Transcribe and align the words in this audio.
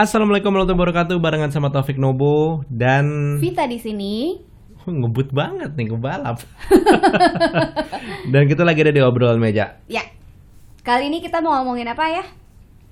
Assalamualaikum 0.00 0.48
warahmatullahi 0.56 0.80
wabarakatuh 0.80 1.16
barengan 1.20 1.52
sama 1.52 1.68
Taufik 1.68 2.00
Nobo 2.00 2.64
dan 2.72 3.36
Vita 3.36 3.68
di 3.68 3.76
sini. 3.76 4.32
Ngebut 4.88 5.28
banget 5.28 5.76
nih 5.76 5.92
kebalap. 5.92 6.40
dan 8.32 8.42
kita 8.48 8.64
lagi 8.64 8.80
ada 8.80 8.96
di 8.96 9.04
obrolan 9.04 9.36
meja. 9.36 9.76
Ya. 9.92 10.00
Kali 10.80 11.12
ini 11.12 11.20
kita 11.20 11.44
mau 11.44 11.52
ngomongin 11.60 11.84
apa 11.92 12.16
ya? 12.16 12.24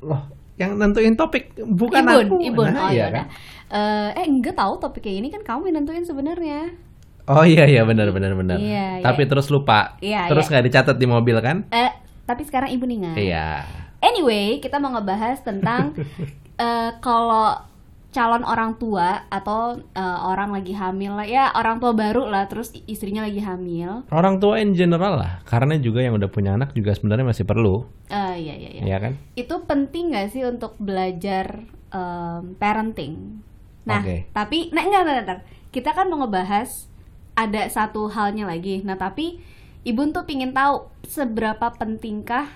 Loh, 0.04 0.21
yang 0.60 0.76
nentuin 0.76 1.16
topik 1.16 1.56
bukan 1.56 2.04
Ibun, 2.04 2.24
aku. 2.29 2.37
Ibun. 2.44 2.76
Nah, 2.76 2.76
oh 2.76 2.90
iya 2.92 3.01
iya 3.01 3.06
kan? 3.09 3.25
Eh, 3.72 4.09
eh 4.13 4.27
enggak 4.29 4.61
tahu 4.61 4.77
topik 4.77 5.01
kayak 5.01 5.25
ini 5.25 5.29
kan 5.33 5.40
kamu 5.40 5.72
yang 5.72 5.77
nentuin 5.81 6.04
sebenarnya. 6.04 6.77
Oh 7.25 7.40
iya 7.49 7.65
iya 7.65 7.88
benar 7.88 8.13
benar 8.13 8.37
benar. 8.37 8.61
Iya, 8.61 9.01
Tapi 9.01 9.25
iya. 9.25 9.31
terus 9.33 9.49
lupa. 9.49 9.97
Iya, 10.04 10.29
terus 10.29 10.45
iya. 10.45 10.61
nggak 10.61 10.65
dicatat 10.69 10.97
di 11.01 11.09
mobil 11.09 11.40
kan? 11.40 11.65
Eh, 11.72 11.88
tapi 12.29 12.45
sekarang 12.45 12.69
ibu 12.69 12.85
ingat. 12.85 13.17
Iya. 13.17 13.65
Anyway, 14.04 14.61
kita 14.61 14.77
mau 14.77 14.93
ngebahas 14.93 15.40
tentang 15.40 15.97
eh, 16.59 16.91
kalau 16.98 17.65
calon 18.09 18.41
orang 18.41 18.75
tua 18.80 19.29
atau 19.29 19.77
eh, 19.79 20.19
orang 20.25 20.51
lagi 20.51 20.73
hamil 20.73 21.12
lah 21.12 21.29
ya 21.29 21.53
orang 21.53 21.77
tua 21.77 21.93
baru 21.93 22.25
lah 22.25 22.49
terus 22.49 22.73
istrinya 22.89 23.23
lagi 23.23 23.39
hamil. 23.39 24.09
Orang 24.11 24.41
tua 24.41 24.59
in 24.59 24.73
general 24.75 25.21
lah, 25.21 25.33
karena 25.45 25.77
juga 25.77 26.01
yang 26.02 26.16
udah 26.16 26.27
punya 26.27 26.57
anak 26.57 26.73
juga 26.73 26.97
sebenarnya 26.97 27.27
masih 27.29 27.45
perlu, 27.45 27.85
Eh, 28.09 28.35
iya 28.43 28.55
iya 28.57 28.71
iya. 28.80 28.83
ya 28.85 28.99
kan? 28.99 29.13
itu 29.37 29.55
penting 29.69 30.16
gak 30.16 30.33
sih 30.33 30.43
untuk 30.43 30.73
belajar 30.80 31.63
em, 31.93 32.57
parenting? 32.57 33.45
Nah, 33.85 34.01
Oke. 34.05 34.29
tapi 34.33 34.69
nah 34.73 34.85
enggak, 34.85 35.02
enggak, 35.05 35.19
enggak. 35.25 35.41
Kita 35.69 35.91
kan 35.93 36.09
mau 36.09 36.25
ngebahas 36.25 36.88
ada 37.37 37.69
satu 37.69 38.09
halnya 38.11 38.49
lagi. 38.49 38.80
Nah, 38.83 38.97
tapi 38.97 39.38
Ibu 39.87 40.11
tuh 40.11 40.27
pingin 40.27 40.52
tahu 40.52 40.91
seberapa 41.07 41.73
pentingkah 41.73 42.51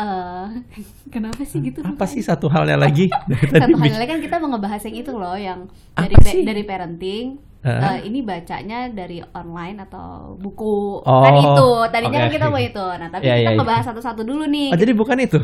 eh 0.00 0.46
kenapa 1.14 1.42
sih 1.44 1.60
gitu? 1.60 1.80
Apa 1.84 2.04
sih 2.08 2.22
satu 2.24 2.48
halnya 2.48 2.76
lagi? 2.80 3.12
Satu 3.60 3.76
halnya 3.76 4.06
kan 4.08 4.18
kita 4.18 4.36
mau 4.40 4.48
ngebahas 4.52 4.82
yang 4.88 4.96
itu 4.96 5.12
loh 5.12 5.36
yang 5.36 5.60
Apa 5.94 6.16
dari 6.16 6.16
sih? 6.24 6.42
dari 6.48 6.62
parenting. 6.64 7.26
Heeh. 7.60 7.80
Eh, 8.00 8.08
ini 8.08 8.24
bacanya 8.24 8.88
dari 8.88 9.20
online 9.36 9.84
atau 9.84 10.32
buku 10.40 11.04
Oh, 11.04 11.20
kan 11.20 11.36
itu 11.36 11.68
tadinya 11.92 12.18
oke, 12.18 12.24
kan 12.24 12.30
kita 12.32 12.46
oke. 12.48 12.52
mau 12.56 12.60
itu 12.60 12.86
nah 12.96 13.08
tapi 13.12 13.24
Iya, 13.28 13.34
kita 13.36 13.40
iya, 13.44 13.50
iya. 13.52 13.58
ngebahas 13.60 13.84
satu-satu 13.92 14.22
dulu 14.24 14.44
nih 14.48 14.72
Oh, 14.72 14.78
jadi 14.80 14.92
bukan 14.96 15.18
itu. 15.20 15.40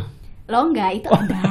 Lo 0.47 0.63
enggak, 0.63 0.91
itu 0.97 1.09
ada, 1.11 1.43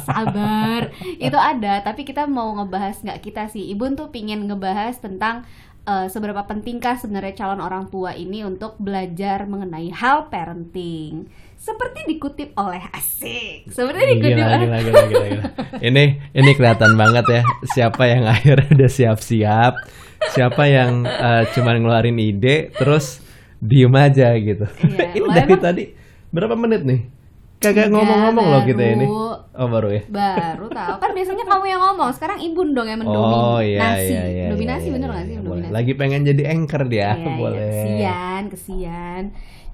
sabar. 0.00 0.80
Itu 1.18 1.34
ada, 1.34 1.82
tapi 1.82 2.06
kita 2.06 2.30
mau 2.30 2.54
ngebahas 2.54 3.02
nggak 3.02 3.20
kita 3.20 3.50
sih. 3.50 3.66
Ibun 3.74 3.98
tuh 3.98 4.08
pingin 4.14 4.46
ngebahas 4.46 5.02
tentang 5.02 5.42
eh, 5.84 6.06
seberapa 6.06 6.46
pentingkah 6.46 6.94
sebenarnya 6.94 7.34
calon 7.36 7.58
orang 7.60 7.90
tua 7.90 8.14
ini 8.14 8.46
untuk 8.46 8.78
belajar 8.78 9.44
mengenai 9.44 9.90
hal 9.92 10.30
parenting. 10.30 11.26
Seperti 11.66 12.06
dikutip 12.06 12.54
oleh 12.54 12.78
Asik. 12.94 13.66
Seperti 13.74 14.02
dikutip 14.14 14.38
Gila, 14.38 14.46
oleh 14.46 14.58
gila, 14.62 14.78
gila, 14.78 15.02
gila, 15.02 15.26
gila. 15.26 15.44
Ini 15.82 16.04
ini 16.30 16.50
kelihatan 16.54 16.94
banget 16.94 17.26
ya 17.26 17.42
siapa 17.66 18.06
yang 18.06 18.22
akhirnya 18.32 18.70
udah 18.70 18.90
siap-siap, 18.90 19.74
siapa 20.30 20.62
yang 20.70 21.02
eh, 21.02 21.42
cuman 21.50 21.82
ngeluarin 21.82 22.22
ide 22.22 22.70
terus 22.70 23.18
diem 23.58 23.90
aja 23.98 24.30
gitu. 24.38 24.62
Iya, 24.78 25.06
ini 25.18 25.26
dari 25.26 25.50
emang- 25.50 25.64
tadi 25.66 25.82
berapa 26.30 26.54
menit 26.54 26.86
nih? 26.86 27.00
Kagak 27.56 27.88
ngomong-ngomong 27.88 28.46
loh 28.46 28.62
kita 28.62 28.82
ini. 28.84 29.06
Oh 29.56 29.66
baru 29.66 29.88
ya. 29.90 30.02
baru 30.06 30.66
tahu 30.68 30.94
kan 30.96 31.10
biasanya 31.10 31.44
kamu 31.44 31.64
yang 31.66 31.80
ngomong 31.82 32.10
sekarang 32.12 32.38
ibun 32.38 32.72
dong 32.72 32.86
yang 32.86 33.00
mendominasi 33.00 33.48
Oh 33.48 33.60
iya 33.60 33.96
iya 33.98 34.22
iya. 34.26 34.46
dominasi 34.48 34.86
iya, 34.86 34.94
bener 34.94 35.08
iya, 35.08 35.14
nggak 35.14 35.24
sih 35.24 35.32
iya, 35.32 35.40
boleh. 35.40 35.48
mendominasi 35.64 35.74
Lagi 35.74 35.92
pengen 35.94 36.22
jadi 36.24 36.42
anchor 36.50 36.82
dia, 36.84 37.00
Iya, 37.08 37.14
iya. 37.16 37.34
boleh. 37.34 37.70
Kesian, 37.72 38.42
kesian. 38.48 39.24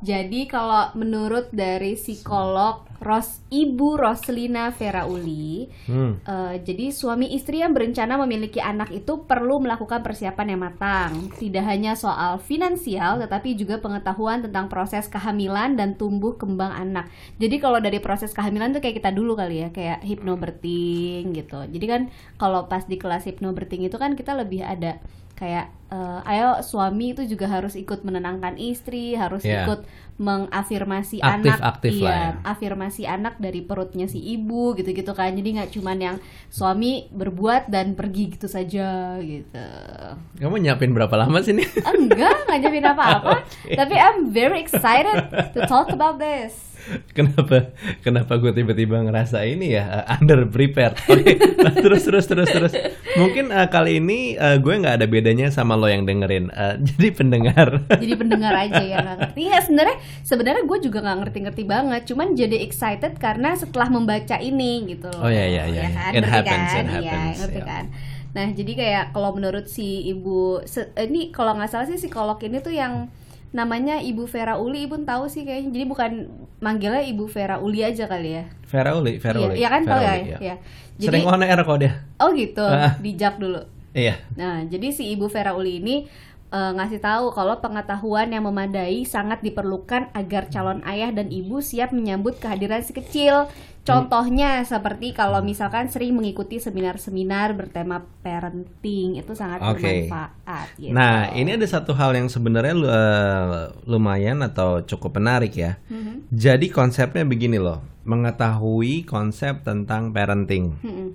Jadi 0.03 0.47
kalau 0.47 0.91
menurut 0.95 1.47
dari 1.51 1.95
psikolog 1.95 2.83
Ros 2.99 3.43
Ibu 3.49 3.95
Roslina 3.97 4.71
Ferauli, 4.71 5.67
Hmm. 5.87 6.19
eh, 6.21 6.55
jadi 6.61 6.91
suami 6.91 7.31
istri 7.31 7.59
yang 7.59 7.71
berencana 7.71 8.15
memiliki 8.17 8.59
anak 8.59 8.91
itu 8.91 9.23
perlu 9.23 9.59
melakukan 9.59 9.99
persiapan 10.01 10.47
yang 10.49 10.61
matang. 10.61 11.11
Tidak 11.33 11.63
hanya 11.63 11.95
soal 11.95 12.39
finansial, 12.39 13.19
tetapi 13.19 13.55
juga 13.55 13.79
pengetahuan 13.79 14.39
tentang 14.41 14.67
proses 14.67 15.07
kehamilan 15.07 15.75
dan 15.75 15.95
tumbuh 15.95 16.35
kembang 16.35 16.71
anak. 16.71 17.11
Jadi 17.39 17.59
kalau 17.59 17.79
dari 17.79 17.99
proses 17.99 18.31
kehamilan 18.31 18.71
tuh 18.71 18.79
kayak 18.79 18.99
kita 18.99 19.11
dulu 19.11 19.35
kali 19.35 19.63
ya, 19.63 19.72
kayak 19.73 20.01
hypnobirthing 20.03 21.33
gitu. 21.33 21.65
Jadi 21.65 21.87
kan 21.87 22.03
kalau 22.37 22.65
pas 22.67 22.85
di 22.85 22.95
kelas 22.95 23.25
hypnobirthing 23.25 23.83
itu 23.83 23.97
kan 23.97 24.13
kita 24.13 24.33
lebih 24.33 24.63
ada 24.63 25.01
kayak 25.33 25.73
eh, 25.89 26.21
ayo 26.25 26.63
suami 26.63 27.13
itu 27.13 27.27
juga 27.27 27.45
harus 27.47 27.75
ikut 27.75 28.01
menenangkan 28.01 28.55
istri, 28.55 29.13
harus 29.13 29.43
Iya. 29.43 29.65
ikut 29.65 29.85
mengafirmasi 30.17 31.19
Aktif- 31.19 31.51
anak, 31.51 31.59
aktif 31.61 31.93
lah 31.99 31.99
iya, 31.99 32.15
ya. 32.15 32.31
afirmasi 32.47 33.03
anak 33.05 33.35
dari 33.37 33.61
perutnya 33.61 34.07
si 34.07 34.23
ibu 34.23 34.73
gitu-gitu 34.73 35.13
kan. 35.13 35.33
Jadi 35.33 35.49
nggak 35.53 35.71
cuman 35.73 35.99
yang 35.99 36.17
suami 36.47 37.11
berbuat 37.11 37.69
dan 37.69 37.93
pergi 37.93 38.33
gitu 38.33 38.47
saja 38.47 39.19
gitu. 39.19 39.67
Kamu 40.39 40.57
nyiapin 40.59 40.93
berapa 40.93 41.13
lama 41.13 41.41
sih 41.41 41.53
nih? 41.53 41.69
Enggak, 41.83 42.47
nggak 42.47 42.59
nyapin 42.61 42.87
apa-apa. 42.87 43.31
Oke. 43.43 43.75
Tapi 43.75 43.95
I'm 43.95 44.31
very 44.31 44.61
excited 44.61 45.27
to 45.53 45.67
talk 45.67 45.91
about 45.91 46.17
this. 46.17 46.72
kenapa 47.17 47.71
kenapa 48.03 48.33
gue 48.37 48.53
tiba-tiba 48.53 49.03
ngerasa 49.03 49.47
ini 49.47 49.75
ya 49.75 49.85
uh, 50.03 50.15
under 50.19 50.47
prepared 50.47 50.99
oke 51.13 51.33
terus 51.79 52.03
terus 52.05 52.27
terus 52.27 52.49
terus 52.51 52.73
mungkin 53.15 53.53
uh, 53.53 53.69
kali 53.69 54.01
ini 54.01 54.35
uh, 54.35 54.59
gue 54.59 54.75
nggak 54.83 54.99
ada 54.99 55.07
bedanya 55.07 55.49
sama 55.49 55.79
lo 55.79 55.87
yang 55.87 56.05
dengerin 56.05 56.45
Uh, 56.53 56.77
jadi 56.95 57.09
pendengar 57.15 57.69
Jadi 57.89 58.13
pendengar 58.13 58.53
aja 58.53 58.83
ya 58.83 59.01
nggak 59.01 59.17
ngerti. 59.25 59.43
Ya 59.47 59.59
sebenarnya 59.63 59.97
sebenarnya 60.21 60.63
gue 60.69 60.79
juga 60.85 60.99
nggak 61.01 61.19
ngerti-ngerti 61.25 61.63
banget. 61.65 62.03
Cuman 62.13 62.37
jadi 62.37 62.57
excited 62.61 63.17
karena 63.17 63.57
setelah 63.57 63.89
membaca 63.89 64.37
ini 64.37 64.85
gitu 64.91 65.09
loh. 65.09 65.25
Oh, 65.27 65.31
iya, 65.33 65.49
iya, 65.49 65.65
iya. 65.71 65.83
Ya 65.87 65.91
kan? 65.95 66.11
It 66.13 66.23
Ngerti 66.23 66.33
happens, 66.35 66.69
kan? 66.69 66.85
it 66.85 66.91
Iya, 66.93 66.93
happens, 66.93 67.37
ngerti 67.41 67.61
ya. 67.61 67.65
kan. 67.65 67.85
Nah 68.33 68.47
jadi 68.53 68.73
kayak 68.75 69.05
kalau 69.13 69.31
menurut 69.33 69.67
si 69.69 69.89
ibu 70.09 70.61
eh, 70.61 71.07
ini 71.09 71.33
kalau 71.33 71.53
nggak 71.57 71.71
salah 71.73 71.87
sih 71.89 71.97
psikolog 71.97 72.37
ini 72.43 72.59
tuh 72.61 72.75
yang 72.75 73.09
namanya 73.53 74.01
Ibu 74.01 74.25
Vera 74.27 74.57
Uli, 74.57 74.89
Ibu 74.89 75.05
tahu 75.05 75.29
sih 75.29 75.45
kayaknya. 75.45 75.71
Jadi 75.77 75.85
bukan 75.85 76.11
manggilnya 76.59 77.05
Ibu 77.05 77.29
Vera 77.29 77.61
Uli 77.61 77.85
aja 77.85 78.09
kali 78.09 78.41
ya. 78.41 78.45
Vera 78.65 78.97
Uli 78.97 79.21
Vera 79.21 79.37
Iya, 79.37 79.47
Uli 79.47 79.57
iya 79.57 79.69
kan 79.69 79.83
Vera 79.85 79.93
tahu 79.93 80.03
ya. 80.03 80.15
Iya. 80.17 80.37
ya. 80.41 80.57
Jadi 80.97 81.07
sering 81.21 81.25
on 81.25 81.43
air 81.43 81.61
kok 81.61 81.79
dia 81.79 81.93
oh 82.17 82.31
gitu, 82.33 82.65
Ah. 82.65 82.93
dijak 82.99 83.37
dulu. 83.37 83.61
iya 83.93 84.17
Nah, 84.35 84.65
jadi 84.65 84.89
si 84.89 85.13
Ibu 85.13 85.29
Vera 85.29 85.53
Uli 85.53 85.79
ini 85.79 85.97
eh, 86.49 86.73
ngasih 86.73 87.01
tahu 87.01 87.33
kalau 87.33 87.61
pengetahuan 87.61 88.29
yang 88.29 88.45
memadai 88.45 89.05
sangat 89.05 89.41
diperlukan 89.41 90.13
agar 90.13 90.49
calon 90.49 90.85
ayah 90.85 91.09
dan 91.09 91.29
ibu 91.29 91.61
siap 91.61 91.93
menyambut 91.93 92.37
kehadiran 92.37 92.81
si 92.81 92.93
kecil. 92.93 93.49
Contohnya 93.83 94.63
seperti 94.63 95.11
kalau 95.11 95.43
misalkan 95.43 95.91
sering 95.91 96.15
mengikuti 96.15 96.63
seminar-seminar 96.63 97.59
bertema 97.59 98.07
parenting 98.23 99.19
itu 99.19 99.35
sangat 99.35 99.59
Oke. 99.59 100.07
bermanfaat. 100.07 100.69
gitu. 100.79 100.95
nah 100.95 101.35
ini 101.35 101.59
ada 101.59 101.67
satu 101.67 101.91
hal 101.91 102.15
yang 102.15 102.31
sebenarnya 102.31 102.79
uh, 102.79 103.75
lumayan 103.85 104.39
atau 104.47 104.87
cukup 104.87 105.19
menarik 105.19 105.51
ya 105.59 105.83
Mhm. 105.91 106.31
jadi 106.31 106.67
konsepnya 106.71 107.27
begini 107.27 107.59
loh 107.59 107.83
mengetahui 108.07 109.03
konsep 109.03 109.67
tentang 109.67 110.15
parenting 110.15 110.79
Mm-mm. 110.79 111.09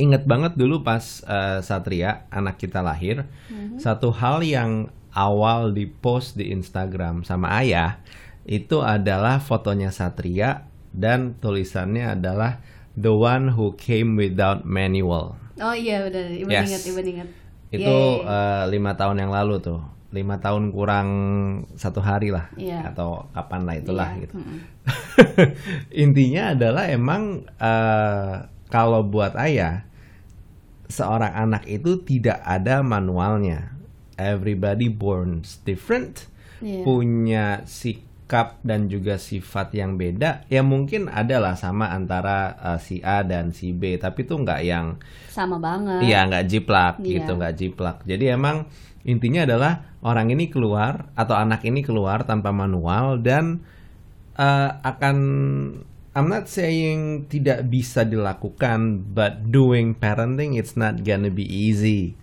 Ingat 0.00 0.24
banget 0.24 0.56
dulu 0.56 0.80
pas 0.80 1.20
eh, 1.28 1.60
Satria 1.60 2.24
anak 2.32 2.56
kita 2.56 2.80
lahir, 2.80 3.28
satu 3.76 4.08
hal 4.08 4.40
yang 4.40 4.88
awal 5.12 5.76
di 5.76 5.84
post 5.84 6.40
di 6.40 6.48
Instagram 6.56 7.20
sama 7.20 7.60
ayah 7.60 8.00
itu 8.48 8.80
adalah 8.80 9.44
fotonya 9.44 9.92
Satria 9.92 10.69
dan 10.90 11.38
tulisannya 11.38 12.18
adalah 12.18 12.58
the 12.98 13.10
one 13.12 13.54
who 13.54 13.72
came 13.78 14.18
without 14.18 14.66
manual. 14.66 15.38
Oh 15.60 15.76
iya 15.76 16.04
benar, 16.08 16.26
ibu 16.32 16.48
Yes. 16.48 16.66
ingat, 16.68 16.82
ibu 16.88 16.98
ingat. 17.00 17.28
Itu 17.70 17.86
Iya, 17.86 18.26
iya, 18.26 18.64
eh, 18.64 18.64
lima 18.74 18.92
tahun 18.98 19.22
yang 19.22 19.30
lalu 19.30 19.62
tuh, 19.62 19.78
lima 20.10 20.42
tahun 20.42 20.74
kurang 20.74 21.08
satu 21.78 22.02
hari 22.02 22.34
lah, 22.34 22.50
Iya. 22.58 22.90
atau 22.90 23.30
kapan 23.30 23.62
lah 23.68 23.74
itulah 23.78 24.08
Iya, 24.10 24.20
gitu. 24.26 24.34
mm-mm. 24.40 24.58
Intinya 26.04 26.42
adalah 26.56 26.84
emang 26.90 27.46
eh, 27.60 28.34
kalau 28.70 29.06
buat 29.06 29.34
ayah 29.38 29.86
seorang 30.90 31.30
anak 31.30 31.66
itu 31.70 32.02
tidak 32.02 32.42
ada 32.42 32.82
manualnya. 32.82 33.74
Everybody 34.18 34.90
born 34.90 35.40
different, 35.64 36.26
Iya. 36.60 36.82
punya 36.84 37.44
sikap 38.30 38.62
dan 38.62 38.86
juga 38.86 39.18
sifat 39.18 39.74
yang 39.74 39.98
beda. 39.98 40.46
Ya 40.46 40.62
mungkin 40.62 41.10
adalah 41.10 41.58
sama 41.58 41.90
antara 41.90 42.54
eh, 42.54 42.78
si 42.78 43.02
A 43.02 43.26
dan 43.26 43.50
si 43.50 43.74
B, 43.74 43.98
tapi 43.98 44.22
tuh 44.22 44.46
nggak 44.46 44.62
yang 44.62 45.02
Sama 45.26 45.58
banget. 45.58 46.06
Iya 46.06 46.30
nggak 46.30 46.46
jiplak 46.46 46.94
Iya. 47.02 47.26
gitu 47.26 47.32
nggak 47.34 47.54
jiplak. 47.58 47.96
Jadi 48.06 48.30
emang 48.30 48.70
intinya 49.02 49.42
adalah 49.42 49.82
orang 50.06 50.30
ini 50.30 50.46
keluar 50.46 51.10
atau 51.18 51.34
anak 51.34 51.66
ini 51.66 51.82
keluar 51.82 52.22
tanpa 52.22 52.54
manual 52.54 53.18
dan 53.18 53.66
eh, 54.38 54.70
akan 54.78 55.16
I'm 56.14 56.26
not 56.26 56.46
saying 56.46 57.26
tidak 57.26 57.66
bisa 57.66 58.06
dilakukan, 58.06 59.10
but 59.10 59.50
doing 59.50 59.90
parenting 59.94 60.54
it's 60.54 60.78
not 60.78 61.02
gonna 61.02 61.30
be 61.30 61.42
easy, 61.42 62.14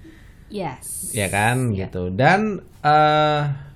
Yes. 0.48 1.12
ya 1.12 1.27
kan 1.27 1.75
Iya. 1.75 1.92
gitu. 1.92 2.12
Dan 2.12 2.63
eh, 2.80 3.67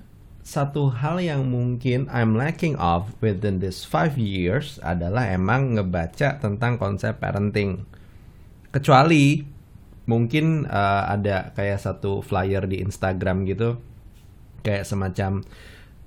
satu 0.42 0.90
hal 0.90 1.22
yang 1.22 1.46
mungkin 1.46 2.10
I'm 2.10 2.34
lacking 2.34 2.74
of 2.76 3.14
within 3.22 3.62
this 3.62 3.86
five 3.86 4.18
years 4.18 4.82
adalah 4.82 5.30
emang 5.30 5.78
ngebaca 5.78 6.42
tentang 6.42 6.82
konsep 6.82 7.22
parenting 7.22 7.86
kecuali 8.74 9.46
mungkin 10.10 10.66
uh, 10.66 11.06
ada 11.14 11.54
kayak 11.54 11.78
satu 11.78 12.26
flyer 12.26 12.66
di 12.66 12.82
Instagram 12.82 13.46
gitu 13.46 13.78
kayak 14.66 14.82
semacam 14.82 15.46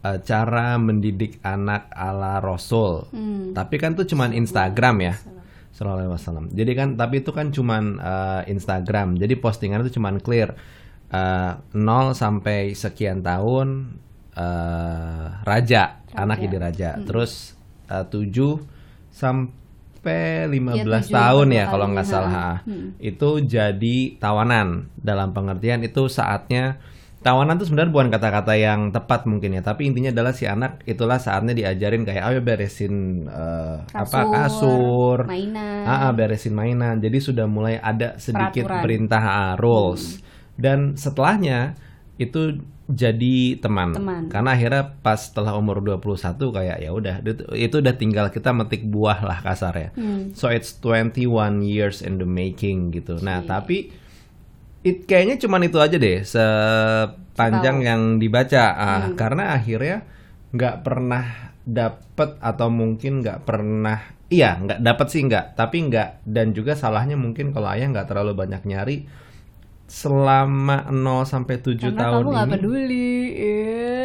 uh, 0.03 0.19
cara 0.19 0.75
mendidik 0.75 1.39
anak 1.41 1.87
ala 1.95 2.43
Rasul. 2.43 3.07
Tapi 3.55 3.75
kan 3.79 3.95
tuh 3.95 4.03
cuman 4.03 4.35
Instagram 4.35 4.95
ya. 4.99 5.15
Sallallahu 5.75 6.07
alaihi 6.07 6.11
wasallam. 6.15 6.45
Jadi 6.55 6.71
kan 6.71 6.89
tapi 6.95 7.23
itu 7.23 7.31
kan 7.35 7.51
cuman 7.51 7.99
uh, 7.99 8.41
Instagram. 8.47 9.19
Jadi 9.19 9.33
postingan 9.39 9.83
itu 9.83 9.99
cuman 9.99 10.23
clear 10.23 10.55
uh, 11.11 11.59
0 11.71 12.15
sampai 12.15 12.71
sekian 12.75 13.23
tahun 13.23 13.99
uh, 14.35 15.41
raja, 15.43 16.03
anak 16.13 16.43
jadi 16.43 16.57
raja. 16.59 16.89
Terus 17.01 17.55
uh, 17.87 18.05
7 18.07 18.31
sampai 19.11 20.45
15 20.51 20.53
Iya, 20.53 20.83
tujuh 20.85 21.13
tahun 21.15 21.47
dua 21.49 21.57
ya 21.57 21.65
kalau 21.71 21.85
nggak 21.95 22.07
salah. 22.07 22.33
ah. 22.33 22.57
Itu 23.01 23.41
jadi 23.41 24.19
tawanan 24.19 24.91
dalam 24.99 25.31
pengertian 25.33 25.81
itu 25.81 26.05
saatnya 26.11 26.77
tawanan 27.25 27.57
tuh 27.57 27.65
sebenarnya 27.65 27.89
bukan 27.89 28.09
kata-kata 28.13 28.53
yang 28.53 28.93
tepat 28.93 29.25
mungkin 29.25 29.57
ya, 29.57 29.65
tapi 29.65 29.89
intinya 29.89 30.13
adalah 30.13 30.29
si 30.29 30.45
anak 30.45 30.85
itulah 30.85 31.17
saatnya 31.17 31.57
diajarin 31.57 32.05
kayak 32.05 32.21
ayo 32.21 32.39
beresin 32.45 33.25
uh, 33.25 33.81
apa 33.89 34.29
kasur, 34.29 35.25
mainan. 35.25 35.89
Ah, 35.89 36.05
ah, 36.05 36.11
beresin 36.13 36.53
mainan. 36.53 37.01
Jadi 37.01 37.17
sudah 37.17 37.49
mulai 37.49 37.81
ada 37.81 38.21
sedikit 38.21 38.69
Peraturan. 38.69 38.83
perintah 38.85 39.23
ah, 39.25 39.53
rules. 39.57 40.21
Dan 40.53 40.93
setelahnya 40.93 41.73
itu 42.21 42.61
jadi 42.85 43.57
teman. 43.57 43.97
Teman. 43.97 44.23
Karena 44.29 44.53
akhirnya 44.53 44.83
pas 45.01 45.17
setelah 45.17 45.57
umur 45.57 45.81
21 45.81 46.37
kayak 46.37 46.77
ya 46.85 46.89
udah 46.93 47.15
itu, 47.57 47.75
udah 47.81 47.95
tinggal 47.97 48.29
kita 48.29 48.53
metik 48.53 48.85
buah 48.85 49.25
lah 49.25 49.39
kasarnya. 49.41 49.89
So 50.37 50.53
it's 50.53 50.77
21 50.81 51.65
years 51.65 52.05
in 52.05 52.21
the 52.21 52.29
making 52.29 52.93
gitu. 52.93 53.17
Nah, 53.25 53.41
tapi 53.41 53.89
it 54.85 55.09
kayaknya 55.09 55.41
cuman 55.41 55.65
itu 55.65 55.81
aja 55.81 55.97
deh 55.97 56.21
sepanjang 56.21 57.81
yang 57.81 58.01
dibaca 58.21 58.63
Ah, 58.77 59.09
karena 59.17 59.57
akhirnya 59.57 60.05
nggak 60.53 60.85
pernah 60.85 61.25
dapet 61.65 62.37
atau 62.37 62.69
mungkin 62.69 63.25
nggak 63.25 63.41
pernah 63.49 63.97
iya 64.29 64.61
nggak 64.61 64.85
dapet 64.85 65.07
sih 65.09 65.25
nggak 65.25 65.57
tapi 65.57 65.89
nggak 65.89 66.21
dan 66.29 66.53
juga 66.53 66.77
salahnya 66.77 67.17
mungkin 67.17 67.49
kalau 67.49 67.73
ayah 67.73 67.89
nggak 67.89 68.05
terlalu 68.05 68.37
banyak 68.37 68.61
nyari 68.69 69.09
selama 69.85 70.87
0 70.87 71.23
sampai 71.23 71.57
7 71.57 71.77
Karena 71.85 71.99
tahun 72.01 72.23
kamu 72.23 72.35
ini 72.35 72.51
peduli. 72.51 73.11
Iya, 73.35 73.95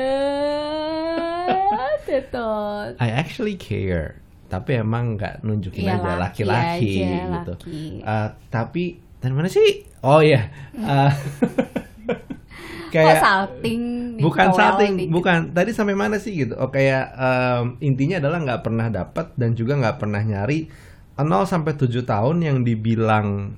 tetot. 2.02 2.92
I 2.98 3.08
actually 3.12 3.54
care 3.54 4.18
tapi 4.46 4.74
emang 4.74 5.14
nggak 5.14 5.40
nunjukin 5.40 5.86
Iya, 5.86 5.94
aja 5.94 6.18
laki 6.18 6.42
laki-laki 6.42 6.90
gitu 7.06 7.52
laki. 7.54 8.02
Eh, 8.02 8.28
tapi 8.50 8.82
dari 9.16 9.30
mana 9.30 9.46
sih 9.46 9.86
oh 10.02 10.18
iya 10.18 10.50
Eh, 10.74 11.12
Kok 12.90 13.14
salting? 13.22 13.82
nih, 14.18 14.18
bukan 14.18 14.50
Powell 14.50 14.58
salting 14.58 14.92
dikit. 14.98 15.14
bukan 15.14 15.38
tadi 15.54 15.70
sampai 15.70 15.94
mana 15.94 16.18
sih 16.18 16.34
gitu 16.34 16.58
oh 16.58 16.66
kayak 16.66 17.14
em, 17.14 17.78
intinya 17.78 18.18
adalah 18.18 18.42
nggak 18.42 18.60
pernah 18.60 18.86
dapat 18.90 19.30
dan 19.38 19.54
juga 19.54 19.78
nggak 19.78 19.96
pernah 19.96 20.18
nyari 20.18 20.66
0 21.14 21.22
sampai 21.46 21.72
7 21.78 22.02
tahun 22.02 22.36
yang 22.42 22.58
dibilang 22.66 23.54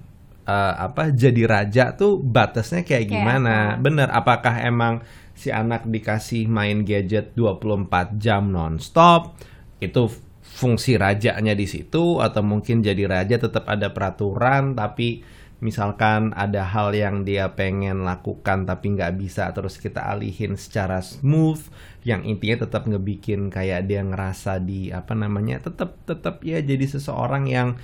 eh, 0.46 0.74
apa 0.76 1.10
jadi 1.12 1.42
raja 1.46 1.84
tuh 1.94 2.18
batasnya 2.18 2.82
kayak 2.82 3.06
gimana 3.10 3.76
apa? 3.76 3.82
bener 3.82 4.08
apakah 4.10 4.54
emang 4.62 5.02
si 5.32 5.48
anak 5.48 5.88
dikasih 5.88 6.46
main 6.46 6.84
gadget 6.84 7.34
24 7.34 8.20
jam 8.20 8.52
nonstop 8.52 9.34
itu 9.82 10.06
fungsi 10.42 11.00
rajanya 11.00 11.56
di 11.56 11.66
situ 11.66 12.20
atau 12.20 12.44
mungkin 12.44 12.84
jadi 12.84 13.08
raja 13.08 13.40
tetap 13.40 13.64
ada 13.66 13.90
peraturan 13.90 14.76
tapi 14.76 15.24
misalkan 15.62 16.34
ada 16.34 16.66
hal 16.66 16.90
yang 16.90 17.22
dia 17.22 17.54
pengen 17.54 18.02
lakukan 18.02 18.66
tapi 18.66 18.98
nggak 18.98 19.14
bisa 19.14 19.46
terus 19.54 19.78
kita 19.78 20.02
alihin 20.10 20.58
secara 20.58 20.98
smooth 20.98 21.62
yang 22.02 22.26
intinya 22.26 22.66
tetap 22.66 22.90
ngebikin 22.90 23.46
kayak 23.46 23.86
dia 23.86 24.02
ngerasa 24.02 24.58
di 24.58 24.90
apa 24.90 25.14
namanya 25.14 25.62
tetap 25.62 25.94
tetap 26.02 26.42
ya 26.42 26.58
jadi 26.58 26.82
seseorang 26.82 27.46
yang 27.46 27.78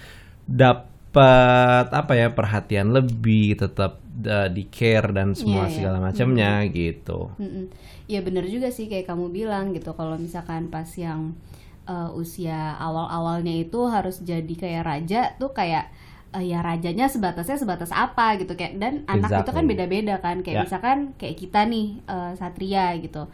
dapat 0.51 0.98
apa 1.11 2.13
ya 2.15 2.29
perhatian 2.31 2.93
lebih 2.93 3.57
tetap 3.57 3.99
uh, 4.25 4.49
di 4.49 4.69
care 4.69 5.11
dan 5.11 5.33
semua 5.33 5.67
Iya, 5.67 5.71
iya. 5.71 5.77
segala 5.77 5.99
macamnya 5.99 6.53
gitu 6.69 7.33
Mm-mm. 7.41 7.65
Ya 8.09 8.21
bener 8.25 8.45
juga 8.47 8.69
sih 8.69 8.89
kayak 8.89 9.09
kamu 9.09 9.29
bilang 9.29 9.73
gitu 9.73 9.93
kalau 9.93 10.17
misalkan 10.17 10.69
pas 10.69 10.89
yang 10.97 11.37
uh, 11.85 12.09
usia 12.13 12.77
awal-awalnya 12.77 13.53
itu 13.53 13.81
harus 13.89 14.21
jadi 14.21 14.49
kayak 14.49 14.85
raja 14.85 15.21
tuh 15.37 15.53
kayak 15.53 15.93
uh, 16.33 16.41
ya 16.41 16.61
rajanya 16.61 17.09
sebatasnya 17.09 17.57
sebatas 17.57 17.93
apa 17.93 18.37
gitu 18.37 18.57
kayak 18.57 18.77
dan 18.77 19.05
anak 19.05 19.29
itu 19.33 19.51
kan 19.53 19.65
Exactly. 19.65 19.71
beda-beda 19.77 20.15
kan 20.21 20.37
kayak 20.41 20.57
Ya. 20.57 20.63
misalkan 20.65 20.99
kayak 21.17 21.37
kita 21.37 21.65
nih 21.65 22.01
uh, 22.05 22.33
Satria 22.37 22.93
gitu 22.97 23.29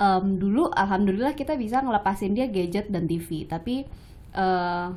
Em, 0.00 0.40
dulu 0.40 0.72
alhamdulillah 0.72 1.36
kita 1.36 1.60
bisa 1.60 1.84
ngelepasin 1.84 2.32
dia 2.32 2.48
gadget 2.48 2.88
dan 2.88 3.04
TV 3.04 3.44
tapi 3.44 3.84
uh, 4.32 4.96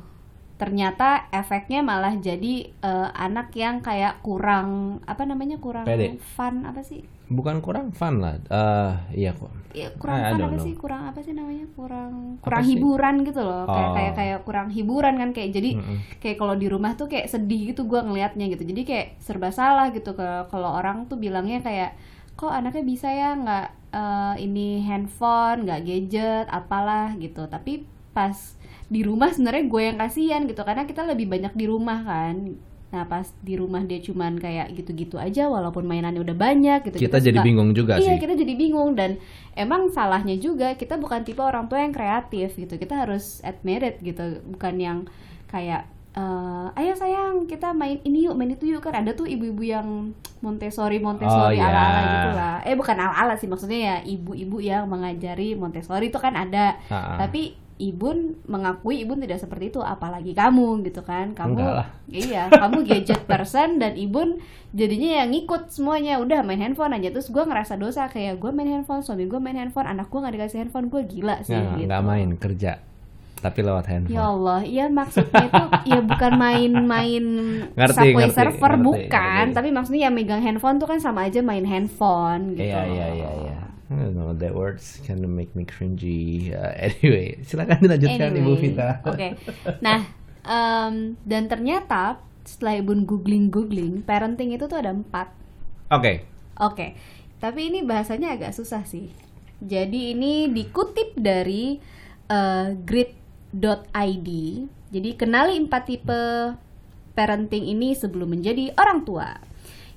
ternyata 0.54 1.08
efeknya 1.30 1.82
malah 1.82 2.14
jadi 2.14 2.54
uh, 2.78 3.10
anak 3.12 3.50
yang 3.52 3.80
kayak 3.80 4.22
kurang 4.22 5.00
apa 5.02 5.22
namanya 5.22 5.58
kurang 5.58 5.82
Pede. 5.82 6.14
fun 6.16 6.62
apa 6.62 6.78
sih 6.80 7.02
bukan 7.26 7.58
kurang 7.58 7.90
fun 7.90 8.20
lah 8.20 8.38
eh 8.38 8.92
iya 9.18 9.32
kok 9.32 9.50
ya, 9.72 9.90
kurang 9.96 10.20
I 10.20 10.30
fun 10.30 10.38
don't 10.38 10.46
apa 10.46 10.56
know. 10.56 10.64
sih 10.64 10.74
kurang 10.74 11.02
apa 11.04 11.18
sih 11.18 11.32
namanya 11.32 11.66
kurang 11.72 12.12
Apa 12.36 12.44
kurang 12.44 12.62
sih? 12.62 12.70
hiburan 12.70 13.14
gitu 13.22 13.40
loh 13.40 13.62
kayak 13.66 13.82
Oh. 13.82 13.94
kayak 13.94 14.12
kayak 14.14 14.38
kurang 14.44 14.68
hiburan 14.70 15.14
kan 15.16 15.30
kayak 15.32 15.50
jadi 15.50 15.70
Mm-mm. 15.74 15.98
kayak 16.18 16.36
kalau 16.36 16.54
di 16.54 16.66
rumah 16.68 16.94
tuh 16.94 17.08
kayak 17.08 17.26
sedih 17.26 17.74
gitu 17.74 17.84
gua 17.84 18.02
ngelihatnya 18.02 18.46
gitu 18.48 18.62
jadi 18.62 18.82
kayak 18.84 19.06
serba 19.18 19.50
salah 19.50 19.90
gitu 19.90 20.12
ke 20.12 20.28
kalau 20.46 20.70
orang 20.70 21.06
tuh 21.06 21.16
bilangnya 21.16 21.58
kayak 21.60 21.98
kok 22.34 22.52
anaknya 22.52 22.84
bisa 22.84 23.08
ya 23.08 23.34
nggak 23.34 23.66
eh, 23.90 24.34
ini 24.40 24.84
handphone 24.84 25.64
nggak 25.64 25.80
gadget 25.82 26.46
apalah 26.48 27.10
gitu 27.16 27.42
tapi 27.46 27.88
pas 28.14 28.36
di 28.86 29.00
rumah 29.00 29.28
sebenarnya 29.28 29.64
gue 29.64 29.82
yang 29.84 29.98
kasihan 29.98 30.40
gitu 30.44 30.60
karena 30.60 30.84
kita 30.84 31.02
lebih 31.02 31.26
banyak 31.26 31.52
di 31.52 31.64
rumah 31.64 32.00
kan. 32.00 32.54
Nah 32.86 33.02
pas 33.02 33.26
di 33.40 33.52
rumah 33.52 33.82
dia 33.82 33.98
cuman 33.98 34.38
kayak 34.38 34.70
gitu-gitu 34.72 35.18
aja 35.18 35.44
walaupun 35.46 35.82
mainannya 35.82 36.22
udah 36.22 36.36
banyak 36.36 36.78
gitu 36.84 36.96
kita 37.00 37.18
jadi 37.18 37.34
suka- 37.34 37.42
bingung 37.42 37.74
juga 37.74 37.98
Iya 37.98 38.14
sih. 38.14 38.22
kita 38.22 38.34
jadi 38.34 38.54
bingung 38.54 38.94
dan 38.94 39.18
emang 39.52 39.90
salahnya 39.90 40.38
juga 40.38 40.72
kita 40.72 40.94
bukan 40.94 41.20
tipe 41.20 41.42
orang 41.42 41.66
tua 41.66 41.82
yang 41.82 41.90
kreatif 41.90 42.54
gitu 42.54 42.70
kita 42.72 42.94
harus 42.96 43.42
admit 43.42 43.82
it 43.82 43.96
gitu 43.98 44.22
bukan 44.46 44.74
yang 44.78 44.98
kayak 45.44 45.90
eh 46.14 46.66
ayo 46.76 46.94
sayang 46.94 47.42
kita 47.44 47.74
main 47.74 47.98
ini 48.00 48.22
yuk 48.24 48.38
main 48.38 48.46
itu 48.48 48.62
yuk. 48.68 48.78
Kan 48.78 48.94
ada 48.96 49.10
tuh 49.10 49.26
ibu-ibu 49.26 49.66
yang 49.66 50.14
Montessori 50.38 50.98
Montessori 50.98 51.50
Oh, 51.50 51.58
iya. 51.58 51.66
ala-ala 51.66 52.00
gitu 52.06 52.30
lah 52.32 52.54
eh 52.62 52.74
bukan 52.74 52.94
ala-ala 52.94 53.34
sih 53.34 53.48
maksudnya 53.48 53.80
ya 53.80 53.96
ibu-ibu 54.06 54.62
yang 54.62 54.86
mengajari 54.86 55.54
Montessori 55.54 56.06
itu 56.06 56.18
kan 56.18 56.36
ada. 56.36 56.78
Ah, 56.86 56.94
ah. 56.94 57.18
tapi 57.18 57.58
Ibun 57.74 58.46
mengakui 58.46 59.02
Ibun 59.02 59.18
tidak 59.18 59.42
seperti 59.42 59.74
itu 59.74 59.82
apalagi 59.82 60.30
kamu 60.30 60.86
gitu 60.86 61.02
kan. 61.02 61.34
Kamu 61.34 61.58
iya 62.14 62.46
kamu 62.46 62.86
gadget 62.86 63.26
person 63.26 63.82
dan 63.82 63.98
Ibun 63.98 64.38
jadinya 64.70 65.22
yang 65.24 65.34
ngikut 65.34 65.74
semuanya. 65.74 66.22
Udah 66.22 66.46
main 66.46 66.62
handphone 66.62 66.94
aja. 66.94 67.10
Terus 67.10 67.34
gue 67.34 67.42
ngerasa 67.42 67.74
dosa 67.74 68.06
kayak 68.06 68.38
gue 68.38 68.50
main 68.54 68.70
handphone 68.70 69.02
suami 69.02 69.26
gue 69.26 69.40
main 69.42 69.58
handphone 69.58 69.90
anak 69.90 70.06
gue 70.06 70.18
nggak 70.22 70.34
dikasih 70.38 70.58
handphone 70.62 70.86
gue 70.86 71.02
gila 71.02 71.42
sih 71.42 71.54
nggak 71.58 71.78
gitu. 71.82 71.88
nggak 71.90 72.02
main 72.06 72.30
kerja 72.38 72.72
tapi 73.44 73.60
lewat 73.60 73.84
handphone. 73.92 74.16
Ya 74.16 74.24
Allah 74.24 74.60
iya 74.64 74.84
maksudnya 74.88 75.44
itu 75.44 75.64
ya 75.92 76.00
bukan 76.00 76.32
main-main 76.40 77.24
subway 77.92 78.32
ngerti, 78.32 78.36
server 78.40 78.72
ngerti, 78.80 78.86
bukan. 78.88 79.44
ngerti. 79.52 79.56
tapi 79.60 79.68
maksudnya 79.68 80.00
yang 80.08 80.16
megang 80.16 80.40
handphone 80.40 80.80
tuh 80.80 80.88
kan 80.88 80.96
sama 80.96 81.28
aja 81.28 81.44
main 81.44 81.68
handphone 81.68 82.56
gitu. 82.56 82.64
Iya 82.64 82.88
iya 82.88 83.06
iya 83.12 83.30
iya. 83.44 83.58
I 83.94 84.10
don't 84.10 84.18
know 84.18 84.34
that 84.34 84.52
words 84.54 84.98
kind 85.06 85.22
of 85.22 85.30
make 85.30 85.54
me 85.54 85.64
cringy. 85.64 86.50
Uh, 86.50 86.74
anyway, 86.90 87.38
silakan 87.46 87.78
dilanjutkan 87.80 88.34
Ibu 88.34 88.52
Anyway, 88.54 88.60
Vita. 88.60 88.90
Oke. 89.06 89.28
Nah, 89.80 90.00
em, 90.42 91.14
dan 91.22 91.46
ternyata 91.46 92.18
setelah 92.44 92.76
ibu 92.78 92.92
googling 93.06 93.48
googling, 93.48 94.04
parenting 94.04 94.52
itu 94.52 94.68
tuh 94.68 94.78
ada 94.78 94.92
empat. 94.92 95.32
Oke. 95.88 96.28
Oke. 96.60 96.98
Tapi 97.40 97.72
ini 97.72 97.80
bahasanya 97.84 98.36
agak 98.36 98.52
susah 98.52 98.84
sih. 98.84 99.10
Jadi 99.64 100.12
ini 100.12 100.48
dikutip 100.52 101.16
dari 101.16 101.80
eh, 102.28 102.68
grid.id. 102.76 104.28
Jadi 104.94 105.10
kenali 105.18 105.58
empat 105.58 105.82
tipe 105.88 106.22
parenting 107.14 107.64
ini 107.68 107.96
sebelum 107.96 108.32
menjadi 108.36 108.74
orang 108.76 109.02
tua. 109.06 109.28